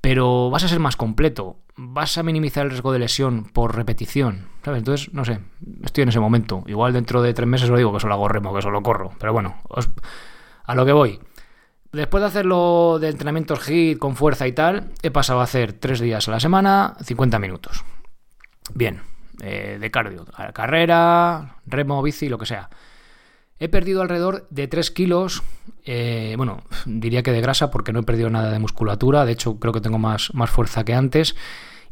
pero 0.00 0.50
vas 0.50 0.64
a 0.64 0.68
ser 0.68 0.80
más 0.80 0.96
completo, 0.96 1.56
vas 1.76 2.18
a 2.18 2.22
minimizar 2.22 2.64
el 2.64 2.70
riesgo 2.70 2.92
de 2.92 2.98
lesión 2.98 3.44
por 3.44 3.76
repetición, 3.76 4.48
¿sabes? 4.64 4.78
Entonces, 4.78 5.12
no 5.12 5.24
sé, 5.24 5.40
estoy 5.84 6.02
en 6.02 6.08
ese 6.08 6.20
momento. 6.20 6.62
Igual 6.66 6.92
dentro 6.92 7.22
de 7.22 7.34
tres 7.34 7.48
meses 7.48 7.70
os 7.70 7.76
digo 7.76 7.92
que 7.92 8.00
solo 8.00 8.14
hago 8.14 8.28
remo, 8.28 8.54
que 8.54 8.62
solo 8.62 8.82
corro, 8.82 9.12
pero 9.18 9.32
bueno, 9.32 9.56
a 10.64 10.74
lo 10.74 10.86
que 10.86 10.92
voy. 10.92 11.20
Después 11.92 12.20
de 12.20 12.26
hacerlo 12.26 12.98
de 13.00 13.08
entrenamientos 13.08 13.66
HIT 13.66 13.98
con 13.98 14.14
fuerza 14.14 14.46
y 14.46 14.52
tal, 14.52 14.92
he 15.02 15.10
pasado 15.10 15.40
a 15.40 15.44
hacer 15.44 15.72
tres 15.72 16.00
días 16.00 16.28
a 16.28 16.32
la 16.32 16.40
semana, 16.40 16.96
50 17.02 17.38
minutos. 17.38 17.84
Bien, 18.74 19.00
eh, 19.40 19.78
de 19.80 19.90
cardio, 19.90 20.26
carrera, 20.52 21.56
remo, 21.66 22.02
bici, 22.02 22.28
lo 22.28 22.38
que 22.38 22.46
sea. 22.46 22.68
He 23.60 23.68
perdido 23.68 24.02
alrededor 24.02 24.46
de 24.50 24.68
3 24.68 24.90
kilos, 24.92 25.42
eh, 25.84 26.34
bueno, 26.36 26.62
diría 26.86 27.22
que 27.22 27.32
de 27.32 27.40
grasa 27.40 27.70
porque 27.70 27.92
no 27.92 28.00
he 28.00 28.04
perdido 28.04 28.30
nada 28.30 28.52
de 28.52 28.58
musculatura, 28.58 29.24
de 29.24 29.32
hecho 29.32 29.58
creo 29.58 29.72
que 29.72 29.80
tengo 29.80 29.98
más, 29.98 30.32
más 30.34 30.50
fuerza 30.50 30.84
que 30.84 30.94
antes 30.94 31.34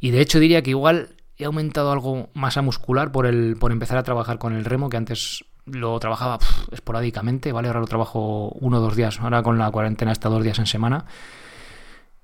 y 0.01 0.11
de 0.11 0.21
hecho 0.21 0.39
diría 0.39 0.63
que 0.63 0.71
igual 0.71 1.17
he 1.39 1.45
aumentado 1.45 1.93
algo 1.93 2.31
masa 2.35 2.63
muscular 2.63 3.13
por, 3.13 3.27
el, 3.27 3.57
por 3.59 3.73
empezar 3.73 3.99
a 3.99 4.03
trabajar 4.03 4.39
con 4.39 4.55
el 4.55 4.65
remo, 4.65 4.89
que 4.89 4.97
antes 4.97 5.45
lo 5.67 5.99
trabajaba 5.99 6.39
esporádicamente, 6.71 7.53
¿vale? 7.53 7.69
Ahora 7.69 7.81
lo 7.81 7.87
trabajo 7.87 8.51
uno 8.61 8.79
o 8.79 8.81
dos 8.81 8.97
días, 8.97 9.21
ahora 9.21 9.43
con 9.43 9.59
la 9.59 9.71
cuarentena 9.71 10.13
hasta 10.13 10.29
dos 10.29 10.45
días 10.45 10.59
en 10.59 10.67
semana. 10.67 11.07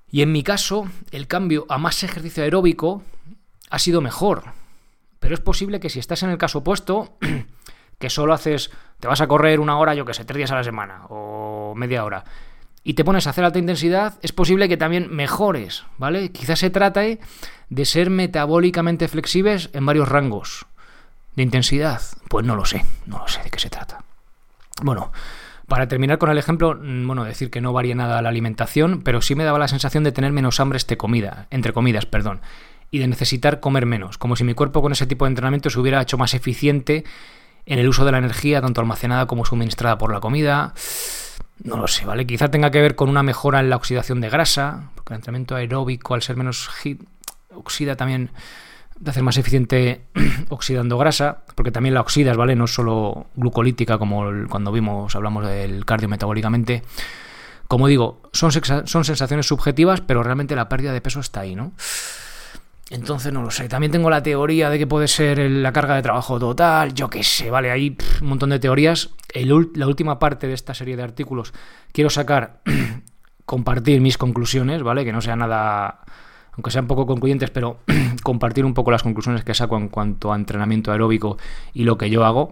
Y 0.09 0.21
en 0.21 0.31
mi 0.31 0.43
caso, 0.43 0.87
el 1.11 1.27
cambio 1.27 1.65
a 1.69 1.77
más 1.77 2.03
ejercicio 2.03 2.43
aeróbico 2.43 3.03
ha 3.69 3.79
sido 3.79 4.01
mejor. 4.01 4.53
Pero 5.19 5.33
es 5.33 5.41
posible 5.41 5.79
que 5.79 5.89
si 5.89 5.99
estás 5.99 6.23
en 6.23 6.29
el 6.29 6.37
caso 6.37 6.59
opuesto, 6.59 7.17
que 7.99 8.09
solo 8.09 8.33
haces, 8.33 8.71
te 9.03 9.07
vas 9.09 9.19
a 9.19 9.27
correr 9.27 9.59
una 9.59 9.77
hora, 9.77 9.93
yo 9.95 10.05
que 10.05 10.13
sé, 10.13 10.23
tres 10.23 10.37
días 10.37 10.51
a 10.51 10.55
la 10.55 10.63
semana 10.63 11.07
o 11.09 11.73
media 11.75 12.05
hora, 12.05 12.23
y 12.85 12.93
te 12.93 13.03
pones 13.03 13.27
a 13.27 13.31
hacer 13.31 13.43
alta 13.43 13.59
intensidad, 13.59 14.13
es 14.21 14.31
posible 14.31 14.69
que 14.69 14.77
también 14.77 15.13
mejores, 15.13 15.83
¿vale? 15.97 16.31
Quizás 16.31 16.59
se 16.59 16.69
trate 16.69 17.19
de 17.67 17.83
ser 17.83 18.09
metabólicamente 18.09 19.09
flexibles 19.09 19.69
en 19.73 19.85
varios 19.85 20.07
rangos 20.07 20.67
de 21.35 21.43
intensidad. 21.43 22.01
Pues 22.29 22.45
no 22.45 22.55
lo 22.55 22.63
sé, 22.63 22.85
no 23.05 23.17
lo 23.17 23.27
sé 23.27 23.43
de 23.43 23.49
qué 23.49 23.59
se 23.59 23.69
trata. 23.69 24.05
Bueno, 24.81 25.11
para 25.67 25.89
terminar 25.89 26.17
con 26.17 26.29
el 26.29 26.37
ejemplo, 26.37 26.73
mm, 26.81 27.05
bueno, 27.05 27.25
decir 27.25 27.51
que 27.51 27.59
no 27.59 27.73
varía 27.73 27.95
nada 27.95 28.21
la 28.21 28.29
alimentación, 28.29 29.01
pero 29.01 29.21
sí 29.21 29.35
me 29.35 29.43
daba 29.43 29.59
la 29.59 29.67
sensación 29.67 30.05
de 30.05 30.13
tener 30.13 30.31
menos 30.31 30.61
hambre 30.61 30.77
este 30.77 30.95
comida, 30.95 31.47
entre 31.49 31.73
comidas, 31.73 32.05
perdón, 32.05 32.39
y 32.89 32.99
de 32.99 33.09
necesitar 33.09 33.59
comer 33.59 33.85
menos, 33.85 34.17
como 34.17 34.37
si 34.37 34.45
mi 34.45 34.53
cuerpo 34.53 34.81
con 34.81 34.93
ese 34.93 35.07
tipo 35.07 35.25
de 35.25 35.31
entrenamiento 35.31 35.69
se 35.69 35.77
hubiera 35.81 36.01
hecho 36.01 36.17
más 36.17 36.33
eficiente 36.33 37.03
en 37.65 37.79
el 37.79 37.87
uso 37.87 38.05
de 38.05 38.11
la 38.11 38.17
energía, 38.17 38.61
tanto 38.61 38.81
almacenada 38.81 39.25
como 39.25 39.45
suministrada 39.45 39.97
por 39.97 40.11
la 40.11 40.19
comida. 40.19 40.73
No 41.63 41.77
lo 41.77 41.87
sé, 41.87 42.05
¿vale? 42.05 42.25
Quizá 42.25 42.49
tenga 42.51 42.71
que 42.71 42.81
ver 42.81 42.95
con 42.95 43.09
una 43.09 43.23
mejora 43.23 43.59
en 43.59 43.69
la 43.69 43.75
oxidación 43.75 44.21
de 44.21 44.29
grasa, 44.29 44.91
porque 44.95 45.13
el 45.13 45.17
entrenamiento 45.19 45.55
aeróbico, 45.55 46.13
al 46.13 46.21
ser 46.21 46.35
menos 46.35 46.69
hit, 46.81 47.01
oxida 47.53 47.95
también 47.95 48.31
de 48.99 49.11
hacer 49.11 49.23
más 49.23 49.37
eficiente 49.37 50.05
oxidando 50.49 50.97
grasa, 50.97 51.43
porque 51.55 51.71
también 51.71 51.93
la 51.93 52.01
oxidas, 52.01 52.37
¿vale? 52.37 52.55
No 52.55 52.67
solo 52.67 53.27
glucolítica 53.35 53.97
como 53.97 54.25
cuando 54.49 54.71
vimos, 54.71 55.15
hablamos 55.15 55.47
del 55.47 55.85
cardio 55.85 56.09
metabólicamente. 56.09 56.83
Como 57.67 57.87
digo, 57.87 58.21
son, 58.33 58.51
son 58.51 59.05
sensaciones 59.05 59.47
subjetivas, 59.47 60.01
pero 60.01 60.21
realmente 60.21 60.55
la 60.55 60.69
pérdida 60.69 60.91
de 60.91 61.01
peso 61.01 61.21
está 61.21 61.41
ahí, 61.41 61.55
¿no? 61.55 61.71
Entonces 62.89 63.31
no 63.31 63.41
lo 63.41 63.51
sé. 63.51 63.67
También 63.69 63.91
tengo 63.91 64.09
la 64.09 64.21
teoría 64.21 64.69
de 64.69 64.77
que 64.77 64.87
puede 64.87 65.07
ser 65.07 65.39
la 65.39 65.71
carga 65.71 65.95
de 65.95 66.01
trabajo 66.01 66.39
total. 66.39 66.93
Yo 66.93 67.09
qué 67.09 67.23
sé, 67.23 67.49
vale, 67.49 67.71
hay 67.71 67.97
un 68.21 68.27
montón 68.27 68.49
de 68.49 68.59
teorías. 68.59 69.09
la 69.33 69.87
última 69.87 70.19
parte 70.19 70.47
de 70.47 70.53
esta 70.53 70.73
serie 70.73 70.95
de 70.95 71.03
artículos 71.03 71.53
quiero 71.91 72.09
sacar, 72.09 72.61
compartir 73.45 74.01
mis 74.01 74.17
conclusiones, 74.17 74.83
¿vale? 74.83 75.05
Que 75.05 75.13
no 75.13 75.21
sea 75.21 75.35
nada, 75.35 76.01
aunque 76.51 76.71
sean 76.71 76.87
poco 76.87 77.05
concluyentes, 77.05 77.49
pero 77.49 77.79
compartir 78.23 78.65
un 78.65 78.73
poco 78.73 78.91
las 78.91 79.03
conclusiones 79.03 79.43
que 79.43 79.53
saco 79.53 79.77
en 79.77 79.87
cuanto 79.87 80.33
a 80.33 80.35
entrenamiento 80.35 80.91
aeróbico 80.91 81.37
y 81.73 81.83
lo 81.83 81.97
que 81.97 82.09
yo 82.09 82.25
hago. 82.25 82.51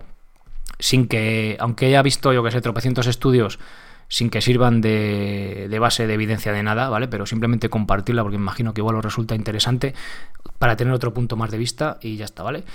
Sin 0.79 1.07
que, 1.07 1.57
aunque 1.59 1.87
haya 1.87 2.01
visto, 2.01 2.33
yo 2.33 2.43
que 2.43 2.49
sé, 2.49 2.61
tropecientos 2.61 3.05
estudios 3.05 3.59
sin 4.11 4.29
que 4.29 4.41
sirvan 4.41 4.81
de, 4.81 5.77
base 5.79 6.05
de 6.05 6.13
evidencia 6.13 6.51
de 6.51 6.61
nada, 6.61 6.89
¿vale? 6.89 7.07
Pero 7.07 7.25
simplemente 7.25 7.69
compartirla 7.69 8.23
porque 8.23 8.35
imagino 8.35 8.73
que 8.73 8.81
igual 8.81 8.97
os 8.97 9.05
resulta 9.05 9.35
interesante 9.35 9.95
para 10.59 10.75
tener 10.75 10.93
otro 10.93 11.13
punto 11.13 11.37
más 11.37 11.49
de 11.49 11.57
vista 11.57 11.97
y 12.01 12.17
ya 12.17 12.25
está, 12.25 12.43
¿vale? 12.43 12.65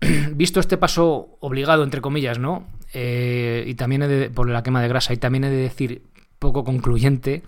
Visto 0.34 0.60
este 0.60 0.76
paso 0.76 1.38
obligado, 1.40 1.82
entre 1.82 2.02
comillas, 2.02 2.38
¿no? 2.38 2.66
Eh, 2.92 3.64
y 3.66 3.74
también 3.74 4.02
de, 4.02 4.28
por 4.28 4.50
la 4.50 4.62
quema 4.62 4.82
de 4.82 4.88
grasa, 4.88 5.14
y 5.14 5.16
también 5.16 5.44
he 5.44 5.50
de 5.50 5.56
decir 5.56 6.02
poco 6.38 6.62
concluyente, 6.62 7.42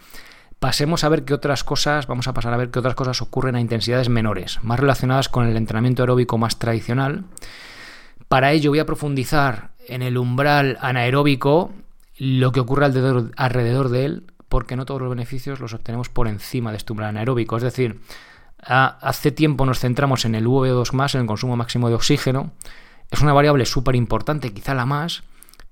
pasemos 0.59 1.05
a 1.05 1.11
ver 1.11 1.27
qué 1.27 1.35
otras 1.35 1.65
cosas, 1.65 2.07
vamos 2.07 2.29
a 2.29 2.33
pasar 2.33 2.55
a 2.55 2.57
ver 2.57 2.71
qué 2.71 2.79
otras 2.79 2.95
cosas 2.95 3.21
ocurren 3.21 3.57
a 3.57 3.61
intensidades 3.61 4.09
menores, 4.09 4.59
más 4.63 4.81
relacionadas 4.81 5.29
con 5.29 5.47
el 5.47 5.59
entrenamiento 5.59 6.03
aeróbico 6.03 6.39
más 6.39 6.59
tradicional. 6.59 7.25
Para 8.29 8.53
ello 8.53 8.71
voy 8.71 8.79
a 8.79 8.87
profundizar 8.87 9.73
en 9.87 10.01
el 10.01 10.17
umbral 10.17 10.79
anaeróbico 10.81 11.73
lo 12.19 12.53
que 12.53 12.61
ocurre 12.61 12.85
alrededor, 12.85 13.89
de 13.89 14.05
él, 14.05 14.25
porque 14.49 14.77
no 14.77 14.85
todos 14.85 15.01
los 15.01 15.11
beneficios 15.11 15.61
los 15.61 15.75
obtenemos 15.75 16.09
por 16.09 16.29
encima 16.29 16.71
de 16.71 16.77
este 16.77 16.93
umbral 16.93 17.11
anaeróbico. 17.11 17.57
Es 17.57 17.63
decir, 17.63 18.01
hace 18.59 19.33
tiempo 19.33 19.67
nos 19.67 19.81
centramos 19.81 20.25
en 20.25 20.35
el 20.35 20.47
VO2, 20.47 21.15
en 21.15 21.21
el 21.21 21.27
consumo 21.27 21.57
máximo 21.57 21.89
de 21.89 21.95
oxígeno. 21.95 22.53
Es 23.11 23.21
una 23.21 23.33
variable 23.33 23.67
súper 23.67 23.97
importante, 23.97 24.53
quizá 24.53 24.75
la 24.75 24.87
más, 24.87 25.23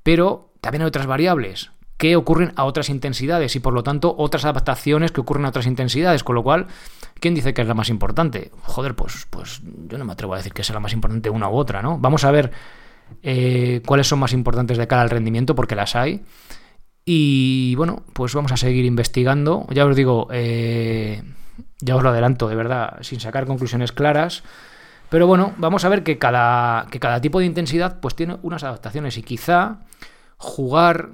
pero 0.03 0.53
también 0.61 0.83
hay 0.83 0.89
otras 0.89 1.07
variables 1.07 1.71
que 2.01 2.17
ocurren 2.17 2.53
a 2.57 2.65
otras 2.65 2.89
intensidades 2.89 3.55
y 3.57 3.61
por 3.61 3.75
lo 3.75 3.83
tanto 3.83 4.15
otras 4.17 4.47
adaptaciones 4.47 5.13
que 5.13 5.21
ocurren 5.21 5.45
a 5.45 5.51
otras 5.51 5.67
intensidades, 5.67 6.25
con 6.25 6.35
lo 6.35 6.43
cual, 6.43 6.67
¿quién 7.21 7.35
dice 7.35 7.53
que 7.53 7.61
es 7.61 7.69
la 7.69 7.75
más 7.75 7.91
importante? 7.91 8.51
Joder, 8.63 8.97
pues, 8.97 9.27
pues 9.29 9.61
yo 9.87 9.99
no 9.99 10.07
me 10.07 10.13
atrevo 10.15 10.33
a 10.33 10.39
decir 10.39 10.55
que 10.55 10.65
sea 10.65 10.73
la 10.73 10.81
más 10.81 10.95
importante 10.95 11.29
una 11.29 11.51
u 11.51 11.57
otra, 11.57 11.83
¿no? 11.83 11.99
Vamos 11.99 12.25
a 12.25 12.31
ver 12.31 12.53
eh, 13.23 13.83
cuáles 13.87 14.07
son 14.07 14.19
más 14.19 14.33
importantes 14.33 14.79
de 14.79 14.87
cara 14.87 15.03
al 15.03 15.11
rendimiento, 15.11 15.55
porque 15.55 15.75
las 15.75 15.97
hay. 15.97 16.23
Y 17.05 17.75
bueno, 17.77 18.03
pues 18.13 18.35
vamos 18.35 18.53
a 18.53 18.57
seguir 18.57 18.85
investigando. 18.85 19.67
Ya 19.71 19.87
os 19.87 19.97
digo, 19.97 20.29
eh, 20.31 21.23
ya 21.81 21.97
os 21.97 22.03
lo 22.03 22.11
adelanto, 22.11 22.49
de 22.49 22.57
verdad, 22.57 22.99
sin 23.03 23.21
sacar 23.21 23.47
conclusiones 23.47 23.93
claras. 23.93 24.43
Pero 25.09 25.27
bueno, 25.27 25.53
vamos 25.59 25.85
a 25.85 25.89
ver 25.89 26.05
que 26.05 26.19
cada, 26.19 26.87
que 26.91 27.01
cada 27.01 27.21
tipo 27.21 27.41
de 27.41 27.47
intensidad 27.47 27.99
pues 28.01 28.15
tiene 28.15 28.37
unas 28.43 28.63
adaptaciones 28.63 29.19
y 29.19 29.23
quizá 29.23 29.81
jugar 30.37 31.09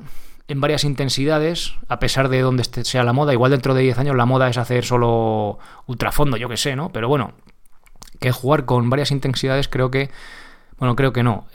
en 0.48 0.60
varias 0.60 0.84
intensidades, 0.84 1.74
a 1.88 1.98
pesar 1.98 2.28
de 2.28 2.40
donde 2.40 2.62
sea 2.64 3.02
la 3.02 3.12
moda, 3.12 3.32
igual 3.32 3.50
dentro 3.50 3.74
de 3.74 3.82
10 3.82 3.98
años 3.98 4.16
la 4.16 4.26
moda 4.26 4.48
es 4.48 4.58
hacer 4.58 4.84
solo 4.84 5.58
ultrafondo, 5.86 6.36
yo 6.36 6.48
que 6.48 6.56
sé, 6.56 6.76
¿no? 6.76 6.90
Pero 6.92 7.08
bueno, 7.08 7.32
que 8.20 8.30
jugar 8.30 8.64
con 8.64 8.88
varias 8.88 9.10
intensidades 9.10 9.68
creo 9.68 9.90
que 9.90 10.10
bueno, 10.78 10.96
creo 10.96 11.12
que 11.12 11.22
no. 11.22 11.46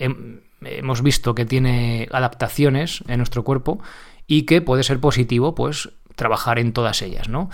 Hemos 0.62 1.02
visto 1.02 1.36
que 1.36 1.46
tiene 1.46 2.08
adaptaciones 2.12 3.04
en 3.08 3.18
nuestro 3.18 3.44
cuerpo 3.44 3.80
y 4.28 4.44
que 4.44 4.62
puede 4.62 4.84
ser 4.84 5.00
positivo, 5.00 5.56
pues, 5.56 5.90
trabajar 6.16 6.60
en 6.60 6.74
todas 6.74 7.02
ellas, 7.02 7.30
¿no? 7.30 7.50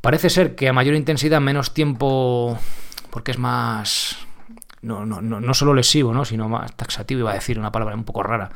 Parece 0.00 0.30
ser 0.30 0.54
que 0.54 0.68
a 0.68 0.72
mayor 0.72 0.94
intensidad, 0.94 1.40
menos 1.40 1.74
tiempo, 1.74 2.58
porque 3.10 3.32
es 3.32 3.38
más. 3.38 4.18
No, 4.82 5.04
no, 5.04 5.20
no, 5.20 5.40
no 5.40 5.54
solo 5.54 5.74
lesivo, 5.74 6.12
¿no? 6.12 6.24
sino 6.24 6.48
más 6.48 6.76
taxativo, 6.76 7.20
iba 7.20 7.32
a 7.32 7.34
decir 7.34 7.58
una 7.58 7.72
palabra 7.72 7.96
un 7.96 8.04
poco 8.04 8.22
rara. 8.22 8.50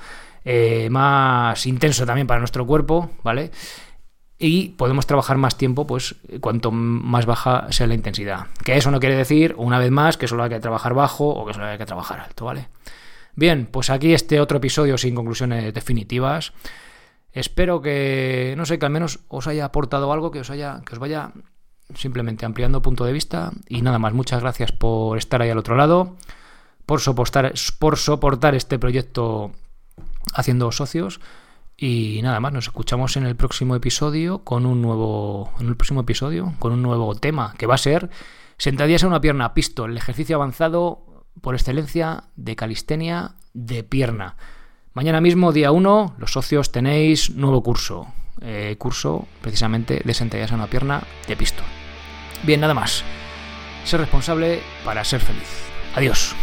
Eh, 0.44 0.88
más 0.90 1.66
intenso 1.66 2.06
también 2.06 2.26
para 2.26 2.38
nuestro 2.38 2.66
cuerpo, 2.66 3.10
¿vale? 3.24 3.50
Y 4.42 4.70
podemos 4.70 5.06
trabajar 5.06 5.36
más 5.36 5.58
tiempo, 5.58 5.86
pues 5.86 6.16
cuanto 6.40 6.72
más 6.72 7.26
baja 7.26 7.70
sea 7.70 7.86
la 7.86 7.94
intensidad. 7.94 8.46
Que 8.64 8.78
eso 8.78 8.90
no 8.90 8.98
quiere 8.98 9.14
decir, 9.14 9.54
una 9.58 9.78
vez 9.78 9.90
más, 9.90 10.16
que 10.16 10.26
solo 10.26 10.42
hay 10.42 10.48
que 10.48 10.60
trabajar 10.60 10.94
bajo 10.94 11.28
o 11.28 11.46
que 11.46 11.52
solo 11.52 11.66
hay 11.66 11.76
que 11.76 11.84
trabajar 11.84 12.20
alto, 12.20 12.46
¿vale? 12.46 12.68
Bien, 13.36 13.68
pues 13.70 13.90
aquí 13.90 14.14
este 14.14 14.40
otro 14.40 14.56
episodio 14.56 14.96
sin 14.96 15.14
conclusiones 15.14 15.74
definitivas. 15.74 16.54
Espero 17.32 17.82
que, 17.82 18.54
no 18.56 18.64
sé, 18.64 18.78
que 18.78 18.86
al 18.86 18.92
menos 18.92 19.20
os 19.28 19.46
haya 19.46 19.66
aportado 19.66 20.10
algo, 20.10 20.30
que 20.30 20.40
os 20.40 20.48
haya, 20.48 20.80
que 20.86 20.94
os 20.94 20.98
vaya 20.98 21.32
simplemente 21.94 22.46
ampliando 22.46 22.80
punto 22.80 23.04
de 23.04 23.12
vista. 23.12 23.52
Y 23.68 23.82
nada 23.82 23.98
más, 23.98 24.14
muchas 24.14 24.40
gracias 24.40 24.72
por 24.72 25.18
estar 25.18 25.42
ahí 25.42 25.50
al 25.50 25.58
otro 25.58 25.76
lado, 25.76 26.16
por 26.86 27.00
soportar, 27.02 27.52
por 27.78 27.98
soportar 27.98 28.54
este 28.54 28.78
proyecto 28.78 29.52
haciendo 30.32 30.72
socios. 30.72 31.20
Y 31.82 32.20
nada 32.22 32.40
más, 32.40 32.52
nos 32.52 32.66
escuchamos 32.66 33.16
en 33.16 33.24
el 33.24 33.36
próximo 33.36 33.74
episodio 33.74 34.44
con 34.44 34.66
un 34.66 34.82
nuevo. 34.82 35.50
En 35.58 35.66
el 35.66 35.76
próximo 35.76 36.02
episodio, 36.02 36.52
con 36.58 36.72
un 36.72 36.82
nuevo 36.82 37.14
tema, 37.14 37.54
que 37.56 37.66
va 37.66 37.76
a 37.76 37.78
ser 37.78 38.10
sentadillas 38.58 39.02
en 39.02 39.08
una 39.08 39.22
pierna, 39.22 39.54
pistol, 39.54 39.92
el 39.92 39.96
ejercicio 39.96 40.36
avanzado 40.36 41.24
por 41.40 41.54
excelencia 41.54 42.24
de 42.36 42.54
calistenia 42.54 43.36
de 43.54 43.82
pierna. 43.82 44.36
Mañana 44.92 45.22
mismo, 45.22 45.52
día 45.52 45.72
1, 45.72 46.16
los 46.18 46.32
socios 46.32 46.70
tenéis 46.70 47.30
nuevo 47.30 47.62
curso. 47.62 48.12
Eh, 48.42 48.76
curso 48.78 49.26
precisamente 49.40 50.02
de 50.04 50.14
sentadillas 50.14 50.50
en 50.50 50.56
una 50.56 50.66
pierna 50.66 51.02
de 51.26 51.36
pistol. 51.36 51.64
Bien, 52.42 52.60
nada 52.60 52.74
más. 52.74 53.04
Ser 53.84 54.00
responsable 54.00 54.60
para 54.84 55.02
ser 55.02 55.20
feliz. 55.20 55.48
Adiós. 55.94 56.36